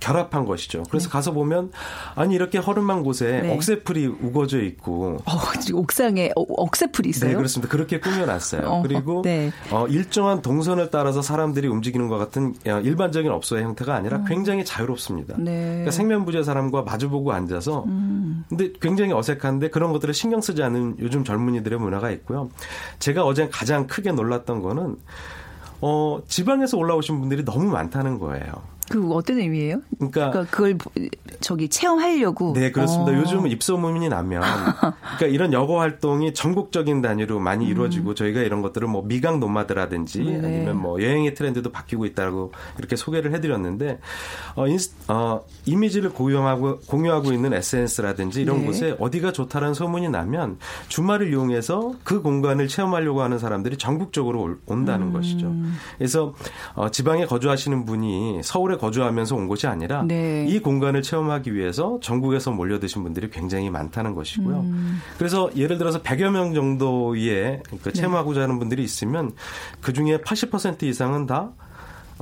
결합한 0.00 0.44
것이죠. 0.44 0.82
그래서 0.90 1.08
가서 1.08 1.32
보면 1.32 1.70
아니 2.14 2.34
이렇게 2.34 2.58
허름한 2.58 3.02
곳에 3.02 3.42
네. 3.42 3.54
억새풀이 3.54 4.06
우거져 4.06 4.62
있고 4.62 5.18
어, 5.24 5.32
옥상에 5.74 6.32
어, 6.36 6.42
억새풀이 6.42 7.10
있어요? 7.10 7.30
네, 7.30 7.36
그렇습니다. 7.36 7.70
그렇게 7.70 8.00
꾸며놨어요. 8.00 8.62
어, 8.66 8.82
그리고 8.82 9.22
네. 9.22 9.52
어, 9.70 9.86
일정한 9.86 10.42
동선을 10.42 10.90
따라서 10.90 11.22
사람들이 11.22 11.68
움직이는 11.68 12.08
것 12.08 12.18
같은 12.18 12.54
어, 12.66 12.80
일반적인 12.80 13.30
업소의 13.30 13.62
형태가 13.62 13.94
아니라 13.94 14.24
굉장히 14.24 14.64
자유롭습니다. 14.64 15.36
네. 15.38 15.66
그러니까 15.66 15.90
생면부재 15.90 16.42
사람과 16.42 16.82
마주보고 16.82 17.32
앉아서 17.32 17.84
근데 18.48 18.72
굉장히 18.80 19.12
어색한데 19.12 19.70
그런 19.70 19.92
것들을 19.92 20.12
신경 20.14 20.40
쓰지 20.40 20.62
않는 20.62 20.96
요즘 21.00 21.24
젊은이들의 21.24 21.78
문화가 21.78 22.10
있고요. 22.10 22.48
제가 22.98 23.24
어제 23.24 23.48
가장 23.48 23.86
크게 23.86 24.12
놀랐던 24.12 24.62
거는 24.62 24.96
어, 25.82 26.20
지방에서 26.28 26.76
올라오신 26.76 27.20
분들이 27.20 27.44
너무 27.44 27.64
많다는 27.70 28.18
거예요. 28.18 28.44
그 28.90 29.12
어떤 29.12 29.38
의미예요? 29.38 29.82
그러니까 29.98 30.30
그러니까 30.32 30.50
그걸 30.50 30.76
보- 30.76 30.90
저기 31.40 31.68
체험하려고. 31.68 32.52
네, 32.54 32.72
그렇습니다. 32.72 33.12
어. 33.12 33.14
요즘은 33.20 33.48
입소문이 33.52 34.08
나면, 34.08 34.42
그러니까 34.42 35.26
이런 35.28 35.52
여고 35.52 35.78
활동이 35.78 36.34
전국적인 36.34 37.00
단위로 37.00 37.38
많이 37.38 37.66
이루어지고 37.68 38.14
저희가 38.14 38.40
이런 38.40 38.62
것들을 38.62 38.88
뭐 38.88 39.02
미강 39.02 39.38
노마드라든지 39.38 40.22
음. 40.22 40.26
네네. 40.42 40.46
아니면 40.56 40.76
뭐 40.78 41.00
여행의 41.00 41.34
트렌드도 41.36 41.70
바뀌고 41.70 42.04
있다고 42.04 42.50
이렇게 42.78 42.96
소개를 42.96 43.32
해드렸는데, 43.32 44.00
어, 44.56 44.66
인스, 44.66 44.90
어, 45.06 45.42
이미지를 45.66 46.10
공유하고, 46.10 46.80
공유하고 46.88 47.32
있는 47.32 47.52
SNS라든지 47.54 48.42
이런 48.42 48.58
네. 48.62 48.66
곳에 48.66 48.96
어디가 48.98 49.30
좋다는 49.30 49.72
소문이 49.72 50.08
나면 50.08 50.58
주말을 50.88 51.30
이용해서 51.30 51.94
그 52.02 52.22
공간을 52.22 52.66
체험하려고 52.66 53.22
하는 53.22 53.38
사람들이 53.38 53.78
전국적으로 53.78 54.42
올- 54.42 54.58
온다는 54.66 55.06
음. 55.08 55.12
것이죠. 55.12 55.54
그래서 55.96 56.34
어, 56.74 56.90
지방에 56.90 57.24
거주하시는 57.26 57.84
분이 57.84 58.40
서울에 58.42 58.79
거주하면서 58.80 59.36
온 59.36 59.46
것이 59.46 59.66
아니라 59.66 60.02
네. 60.02 60.46
이 60.48 60.58
공간을 60.58 61.02
체험하기 61.02 61.54
위해서 61.54 61.98
전국에서 62.02 62.50
몰려드신 62.50 63.02
분들이 63.02 63.28
굉장히 63.30 63.68
많다는 63.68 64.14
것이고요. 64.14 64.60
음. 64.60 65.00
그래서 65.18 65.50
예를 65.54 65.76
들어서 65.76 66.02
100여 66.02 66.30
명 66.30 66.54
정도의 66.54 67.62
그 67.82 67.92
체험하고자 67.92 68.42
하는 68.42 68.58
분들이 68.58 68.82
있으면 68.82 69.32
그 69.80 69.92
중에 69.92 70.18
80% 70.18 70.84
이상은 70.84 71.26
다 71.26 71.52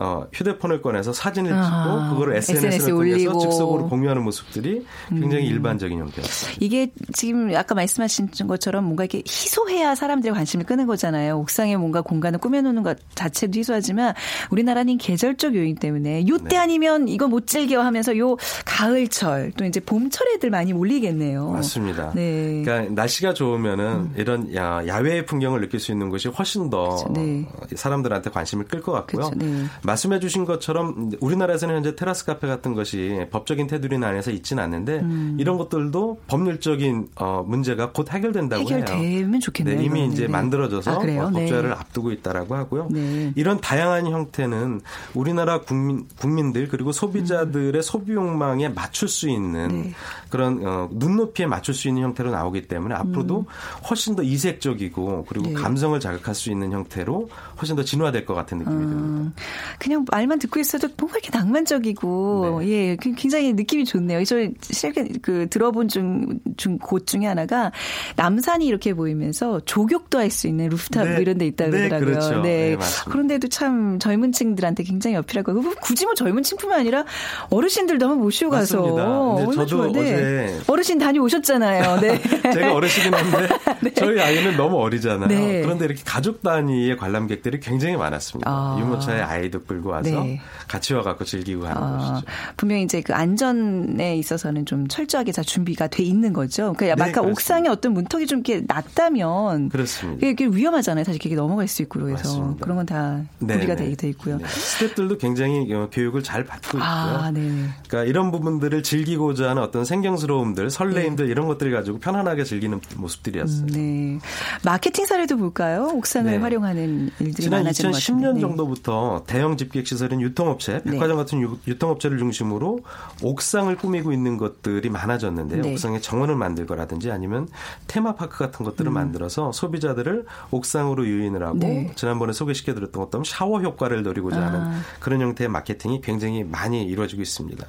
어, 0.01 0.27
휴대폰을 0.33 0.81
꺼내서 0.81 1.13
사진을 1.13 1.51
찍고 1.51 1.61
아, 1.61 2.11
그거를 2.11 2.37
SNS에 2.37 2.69
SNS에 2.69 2.91
통해서 2.91 3.17
올리고. 3.17 3.33
음. 3.33 3.41
즉석으로 3.41 3.89
공유하는 3.89 4.23
모습들이 4.23 4.87
굉장히 5.09 5.47
일반적인 5.47 5.99
형태였어요. 5.99 6.55
이게 6.61 6.93
지금 7.13 7.55
아까 7.57 7.75
말씀하신 7.75 8.29
것처럼 8.47 8.85
뭔가 8.85 9.05
이렇게 9.05 9.23
희소해야 9.27 9.97
사람들의 9.97 10.35
관심을 10.35 10.67
끄는 10.67 10.87
거잖아요. 10.87 11.39
옥상에 11.39 11.77
뭔가 11.77 12.01
공간을 12.01 12.39
꾸며놓는 12.39 12.83
것 12.85 12.99
자체도 13.17 13.59
희소하지만 13.59 14.15
우리나라는 14.51 14.99
계절적 14.99 15.57
요인 15.57 15.75
때문에 15.75 16.27
요때 16.29 16.49
네. 16.51 16.57
아니면 16.57 17.09
이거 17.09 17.27
못 17.27 17.49
즐겨 17.49 17.83
하면서 17.83 18.17
요 18.19 18.37
가을철 18.65 19.53
또 19.57 19.65
이제 19.65 19.81
봄철 19.81 20.29
애들 20.37 20.51
많이 20.51 20.73
몰리겠네요. 20.73 21.51
맞습니다. 21.51 22.13
네. 22.15 22.63
그러니까 22.65 22.95
날씨가 22.95 23.35
좋으면은 23.35 24.13
이런 24.17 24.55
야, 24.55 24.87
야외의 24.87 25.27
풍경을 25.27 25.61
느낄 25.61 25.81
수 25.81 25.91
있는 25.91 26.09
것이 26.09 26.29
훨씬 26.29 26.71
더 26.71 26.89
그렇죠. 26.89 27.13
네. 27.13 27.45
어, 27.53 27.67
사람들한테 27.75 28.31
관심을 28.31 28.67
끌 28.67 28.81
것 28.81 28.93
같고요. 28.93 29.31
그렇죠. 29.31 29.35
네. 29.45 29.65
말씀해 29.89 30.21
주신 30.21 30.45
것처럼 30.45 31.11
우리나라에서는 31.21 31.77
현재 31.77 31.97
테라스 31.97 32.25
카페 32.25 32.47
같은 32.47 32.75
것이 32.75 33.27
법적인 33.31 33.67
테두리 33.67 33.97
안에서 33.97 34.31
있지는 34.31 34.63
않는데 34.63 35.03
이런 35.39 35.57
것들도 35.57 36.21
법률적인 36.27 37.09
어, 37.17 37.43
문제가 37.47 37.93
곧 37.93 38.13
해결된다고 38.13 38.69
해요. 38.69 38.85
해결되면 38.87 39.41
좋겠네요. 39.41 39.77
네, 39.77 39.85
이미 39.85 39.99
이거는. 40.01 40.13
이제 40.13 40.23
네. 40.27 40.29
만들어져서 40.29 40.91
아? 40.93 40.97
어, 40.99 41.03
네. 41.03 41.17
법제화를 41.17 41.73
앞두고 41.73 42.13
있다라고 42.13 42.55
하고요. 42.55 42.89
네. 42.91 43.33
이런 43.35 43.61
다양한 43.61 44.07
형태는 44.07 44.81
우리나라 45.15 45.61
국민, 45.63 46.07
국민들 46.19 46.69
그리고 46.69 46.93
소비자들의 46.93 47.83
소비 47.83 48.13
욕망에 48.13 48.69
맞출 48.69 49.09
수 49.09 49.29
있는 49.29 49.69
네. 49.69 49.93
그런 50.29 50.67
어, 50.67 50.89
눈높이에 50.93 51.47
맞출 51.47 51.75
수 51.75 51.89
있는 51.89 52.03
형태로 52.03 52.31
나오기 52.31 52.69
때문에 52.69 52.95
앞으로도 52.95 53.47
훨씬 53.89 54.15
더 54.17 54.23
이색적이고 54.23 55.27
그리고 55.29 55.49
음. 55.49 55.55
네. 55.55 55.61
감성을 55.61 55.99
자극할 55.99 56.35
수 56.35 56.51
있는 56.51 56.73
형태로 56.73 57.29
훨씬 57.61 57.75
더 57.75 57.83
진화될 57.83 58.27
것 58.27 58.35
같은 58.35 58.59
느낌이 58.59 58.77
듭니다. 58.77 59.33
음, 59.79 59.81
그냥 59.81 60.05
말만 60.11 60.39
듣고 60.39 60.61
있어도 60.61 60.89
뭔가 60.99 61.19
이렇게 61.19 61.37
낭만적이고 61.37 62.59
네. 62.61 62.69
예 62.69 62.97
그- 62.97 63.13
굉장히 63.15 63.53
느낌이 63.53 63.85
좋네요. 63.85 64.25
저 64.25 64.37
실제 64.63 65.05
그 65.23 65.47
들어본 65.49 65.89
중 65.89 66.39
중 66.57 66.79
곳 66.79 67.07
중에 67.07 67.27
하나가 67.27 67.71
남산이 68.17 68.67
이렇게 68.67 68.95
보이면서 68.95 69.61
조격도 69.65 70.19
할 70.19 70.29
수 70.31 70.47
있는 70.47 70.69
루프탑 70.69 71.09
네. 71.09 71.17
이런 71.23 71.39
데 71.39 71.47
있다 71.47 71.65
네, 71.67 71.71
그러더라고요. 71.89 72.07
그렇죠. 72.15 72.43
네, 72.43 72.77
맞습니다. 72.77 73.11
그런데도 73.11 73.49
참 73.49 73.99
젊은 73.99 74.31
층들한테 74.33 74.83
굉장히 74.85 75.17
어필할 75.17 75.43
거고 75.43 75.63
굳이 75.81 76.05
뭐 76.05 76.15
젊은 76.15 76.43
층뿐만 76.43 76.81
아니라 76.81 77.05
어르신들도 77.51 78.05
한번 78.07 78.21
모시고 78.23 78.51
가서 78.51 78.83
얼마나 78.83 79.53
저도 79.53 79.67
좋은데 79.67 80.01
어제 80.01 80.61
어르신 80.73 80.99
다녀오셨잖아요. 80.99 82.01
네. 82.01 82.21
제가 82.53 82.75
어르시긴 82.75 83.15
한데 83.15 83.49
저희 83.95 84.21
아이는 84.21 84.57
너무 84.57 84.77
어리잖아요. 84.81 85.29
네. 85.29 85.63
그런데 85.63 85.87
이렇게 85.87 86.03
가족 86.05 86.43
단위의 86.43 86.97
관람객들이 86.97 87.61
굉장히 87.61 87.97
많았습니다. 87.97 88.51
아. 88.51 88.77
유모차에 88.81 89.21
아이도 89.23 89.63
끌고 89.69 89.91
와서 89.91 90.11
네. 90.11 90.41
같이 90.67 90.95
와갖고 90.95 91.25
즐기고 91.25 91.67
하는 91.67 91.77
아, 91.81 91.99
것이죠. 91.99 92.27
분명히 92.57 92.83
이제 92.83 93.01
그 93.01 93.15
안전에 93.15 94.17
있어서는 94.17 94.67
좀 94.67 94.89
철저하게 94.89 95.31
다 95.33 95.43
준비가 95.43 95.87
돼 95.87 96.03
있는 96.03 96.33
거죠. 96.33 96.73
그러니까 96.77 96.85
네, 96.87 96.93
아까 96.93 97.21
그렇습니다. 97.21 97.31
옥상에 97.31 97.69
어떤 97.69 97.93
문턱이 97.93 98.27
좀 98.27 98.43
이렇게 98.45 98.65
낮다면 98.67 99.69
그렇습니다. 99.69 100.27
그게 100.27 100.47
위험하잖아요. 100.47 101.05
사실 101.05 101.21
그게 101.21 101.37
넘어갈 101.37 101.69
수 101.69 101.83
있고 101.83 102.01
그래서 102.01 102.15
맞습니다. 102.17 102.65
그런 102.65 102.77
건다 102.79 103.23
네, 103.39 103.55
구비가 103.55 103.77
네. 103.77 103.91
돼, 103.91 103.95
돼 103.95 104.09
있고요. 104.09 104.39
네. 104.39 104.45
스태프들도 104.49 105.19
굉장히 105.19 105.73
어, 105.73 105.89
교육을 105.93 106.23
잘 106.23 106.45
받고 106.45 106.79
있고요. 106.79 106.83
아, 106.83 107.31
네. 107.31 107.69
그러니까 107.89 108.05
이런 108.09 108.31
부분들을 108.31 108.83
즐기고자 108.83 109.51
하는 109.51 109.63
어떤 109.63 109.85
생경스러움들, 109.85 110.71
설레임들 110.71 111.29
이런 111.29 111.47
것들을 111.47 111.73
가지고 111.73 111.99
편안하게 111.99 112.45
즐기는 112.45 112.81
모습들이었어요. 112.97 113.67
네. 113.67 114.19
마케팅 114.65 115.07
사례도 115.07 115.37
볼까요? 115.37 115.91
옥상을 115.95 116.31
네. 116.31 116.39
활용하는 116.39 117.11
일들이 117.21 117.45
지난 117.45 117.61
많아지는 117.61 117.91
것 117.93 117.99
같은데. 117.99 118.27
2010년 118.27 118.35
네. 118.35 118.41
정도부터 118.41 119.25
대형 119.27 119.57
집객 119.59 119.87
시설인 119.87 120.21
유통업체, 120.21 120.83
네. 120.85 120.93
백화점 120.93 121.17
같은 121.17 121.41
유, 121.41 121.59
유통업체를 121.67 122.19
중심으로 122.19 122.81
옥상을 123.23 123.75
꾸미고 123.77 124.13
있는 124.13 124.39
것들이 124.39 124.89
많아졌는데요. 124.89 125.63
네. 125.63 125.73
옥상에 125.73 126.01
정원을 126.01 126.37
만들거라든지 126.37 127.11
아니면 127.11 127.49
테마파크 127.87 128.39
같은 128.39 128.65
것들을 128.65 128.91
만들어서 128.91 129.53
소비자들을 129.53 130.25
옥상으로 130.51 131.07
유인을 131.07 131.43
하고 131.43 131.55
음. 131.55 131.61
네. 131.61 131.93
지난번에 131.95 132.33
소개시켜드렸던 132.33 133.05
것처럼 133.05 133.25
샤워 133.25 133.61
효과를 133.61 134.03
노리고자 134.03 134.39
아. 134.39 134.47
하는 134.47 134.81
그런 135.01 135.21
형태의 135.21 135.49
마케팅이 135.49 136.01
굉장히 136.01 136.45
많이 136.45 136.85
이루어지고 136.85 137.21
있습니다. 137.21 137.67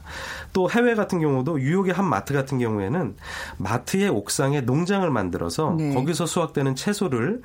또 0.53 0.69
해외 0.69 0.95
같은 0.95 1.19
경우도 1.19 1.57
뉴욕의 1.57 1.93
한 1.93 2.05
마트 2.05 2.33
같은 2.33 2.59
경우에는 2.59 3.15
마트의 3.57 4.09
옥상에 4.09 4.61
농장을 4.61 5.09
만들어서 5.09 5.75
네. 5.77 5.93
거기서 5.93 6.25
수확되는 6.25 6.75
채소를 6.75 7.41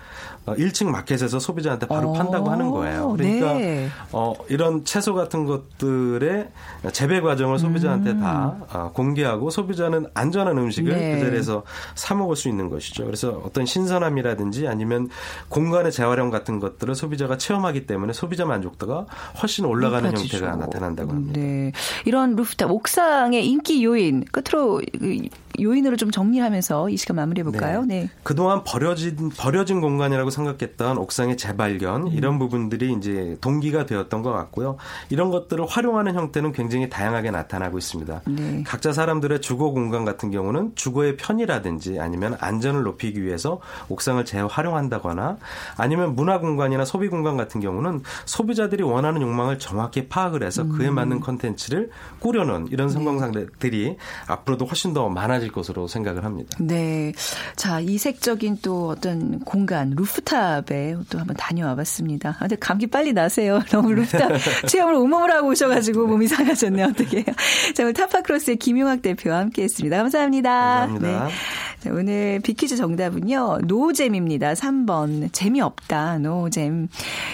어, 0.46 0.54
1층 0.54 0.86
마켓에서 0.86 1.38
소비자한테 1.38 1.86
바로 1.86 2.10
어, 2.10 2.12
판다고 2.12 2.50
하는 2.50 2.70
거예요. 2.70 3.10
그러니까 3.12 3.54
네. 3.54 3.88
어, 4.24 4.34
이런 4.48 4.84
채소 4.84 5.14
같은 5.14 5.44
것들의 5.44 6.48
재배 6.92 7.20
과정을 7.20 7.58
소비자한테 7.58 8.18
다 8.18 8.56
어, 8.72 8.90
공개하고 8.94 9.50
소비자는 9.50 10.06
안전한 10.14 10.56
음식을 10.56 10.92
음. 10.92 10.98
네. 10.98 11.14
그 11.14 11.24
자리에서 11.24 11.62
사 11.94 12.14
먹을 12.14 12.36
수 12.36 12.48
있는 12.48 12.70
것이죠. 12.70 13.04
그래서 13.04 13.42
어떤 13.44 13.66
신선함이라든지 13.66 14.66
아니면 14.66 15.10
공간의 15.48 15.92
재활용 15.92 16.30
같은 16.30 16.58
것들을 16.58 16.94
소비자가 16.94 17.36
체험하기 17.36 17.86
때문에 17.86 18.14
소비자 18.14 18.46
만족도가 18.46 19.06
훨씬 19.42 19.66
올라가는 19.66 20.08
높아지죠. 20.08 20.38
형태가 20.38 20.56
나타난다고 20.56 21.10
합니다. 21.12 21.40
네. 21.40 21.72
이런 22.06 22.34
루프탑 22.34 22.70
옥상의 22.70 23.46
인기 23.46 23.84
요인 23.84 24.24
끝으로 24.24 24.80
그 24.98 25.18
요인으로 25.60 25.96
좀 25.96 26.10
정리하면서 26.10 26.90
이 26.90 26.96
시간 26.96 27.16
마무리해 27.16 27.44
볼까요? 27.44 27.84
네. 27.86 28.08
그동안 28.22 28.64
버려진 28.64 29.30
버려진 29.30 29.80
공간이라고 29.80 30.30
생각했던 30.30 30.98
옥상의 30.98 31.36
재발견 31.36 32.08
음. 32.08 32.12
이런 32.12 32.38
부분들이 32.38 32.92
이제 32.92 33.36
동기가 33.40 33.86
되었던 33.86 34.22
것 34.22 34.32
같고요. 34.32 34.76
이런 35.10 35.30
것들을 35.30 35.64
활용하는 35.66 36.14
형태는 36.14 36.52
굉장히 36.52 36.88
다양하게 36.88 37.30
나타나고 37.30 37.78
있습니다. 37.78 38.22
네. 38.26 38.62
각자 38.66 38.92
사람들의 38.92 39.40
주거 39.40 39.70
공간 39.70 40.04
같은 40.04 40.30
경우는 40.30 40.72
주거의 40.74 41.16
편이라든지 41.16 42.00
아니면 42.00 42.36
안전을 42.40 42.82
높이기 42.82 43.22
위해서 43.22 43.60
옥상을 43.88 44.24
재활용한다거나 44.24 45.38
아니면 45.76 46.14
문화 46.14 46.40
공간이나 46.40 46.84
소비 46.84 47.08
공간 47.08 47.36
같은 47.36 47.60
경우는 47.60 48.02
소비자들이 48.24 48.82
원하는 48.82 49.22
욕망을 49.22 49.58
정확히 49.58 50.08
파악을 50.08 50.42
해서 50.42 50.66
그에 50.66 50.88
음. 50.88 50.94
맞는 50.94 51.20
컨텐츠를 51.20 51.90
꾸려놓은 52.18 52.68
이런 52.70 52.88
네. 52.88 52.94
성공상들이 52.94 53.96
앞으로도 54.26 54.64
훨씬 54.66 54.92
더 54.92 55.08
많아질 55.08 55.43
것으로 55.50 55.86
생각을 55.88 56.24
합니다. 56.24 56.56
네. 56.60 57.12
자, 57.56 57.80
이색적인 57.80 58.58
또 58.62 58.88
어떤 58.88 59.40
공간, 59.40 59.90
rooftop에 59.90 60.96
또 61.10 61.18
한번 61.18 61.36
다녀와 61.36 61.74
봤습니다. 61.76 62.30
아, 62.30 62.40
근데 62.40 62.56
감기 62.56 62.86
빨리 62.86 63.12
나세요. 63.12 63.60
너무 63.70 63.92
루프탑 63.92 64.32
체험을 64.68 64.94
온몸으로 64.94 65.32
하고 65.32 65.48
오셔가지고 65.48 66.06
몸이 66.06 66.26
상하셨네요. 66.28 66.86
어떻게 66.86 67.24
자, 67.24 67.82
오늘 67.82 67.92
타파크로스의 67.94 68.56
김용학 68.56 69.02
대표와 69.02 69.38
함께 69.38 69.62
했습니다. 69.62 69.96
감사합니다. 69.96 70.50
감사합니다. 70.50 71.26
네. 71.26 71.34
자, 71.80 71.90
오늘 71.90 72.40
비키즈 72.42 72.76
정답은요. 72.76 73.58
노잼입니다. 73.64 74.54
3번. 74.54 75.32
재미없다. 75.32 76.18
노잼. 76.18 76.88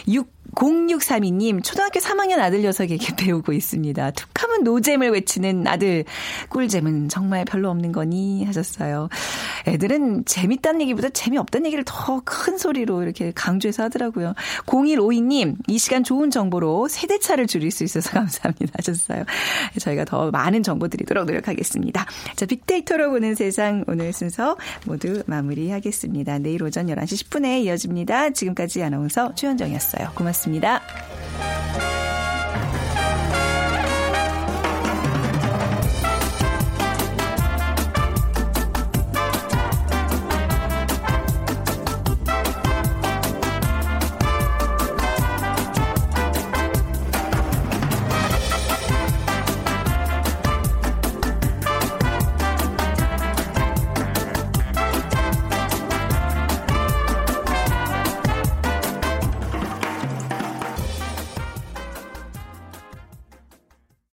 6 0.09 0.40
0632님, 0.55 1.63
초등학교 1.63 2.01
3학년 2.01 2.39
아들 2.39 2.63
녀석에게 2.63 3.15
배우고 3.17 3.53
있습니다. 3.53 4.11
툭하면 4.13 4.65
노잼을 4.65 5.11
외치는 5.11 5.67
아들. 5.67 6.05
꿀잼은 6.49 7.09
정말 7.09 7.45
별로 7.45 7.71
없는 7.71 7.93
거니? 7.93 8.45
하셨어요. 8.45 9.09
애들은 9.67 10.25
재밌다는 10.25 10.81
얘기보다 10.83 11.11
재미없다는 11.11 11.67
얘기를 11.67 11.85
더 11.87 12.21
큰 12.25 12.59
소리로 12.59 13.03
이렇게 13.03 13.33
강조해서 13.35 13.85
하더라고요. 13.85 14.35
0152님, 14.67 15.57
이 15.67 15.79
시간 15.79 16.05
좋은 16.05 16.31
정보로 16.31 16.89
세대차를 16.89 17.47
줄일 17.47 17.71
수 17.71 17.83
있어서 17.85 18.11
감사합니다. 18.19 18.73
하셨어요. 18.79 19.25
저희가 19.79 20.05
더 20.05 20.31
많은 20.31 20.63
정보 20.63 20.89
드리도록 20.89 21.27
노력하겠습니다. 21.27 22.07
자, 22.37 22.47
빅데이터로 22.47 23.11
보는 23.11 23.35
세상 23.35 23.85
오늘 23.89 24.13
순서 24.13 24.57
모두 24.87 25.23
마무리하겠습니다. 25.27 26.39
내일 26.39 26.63
오전 26.63 26.87
11시 26.87 27.27
10분에 27.29 27.65
이어집니다. 27.65 28.31
지금까지 28.31 28.83
아나운서 28.83 29.35
최현정이었어요. 29.35 30.13
고맙습니다. 30.41 30.81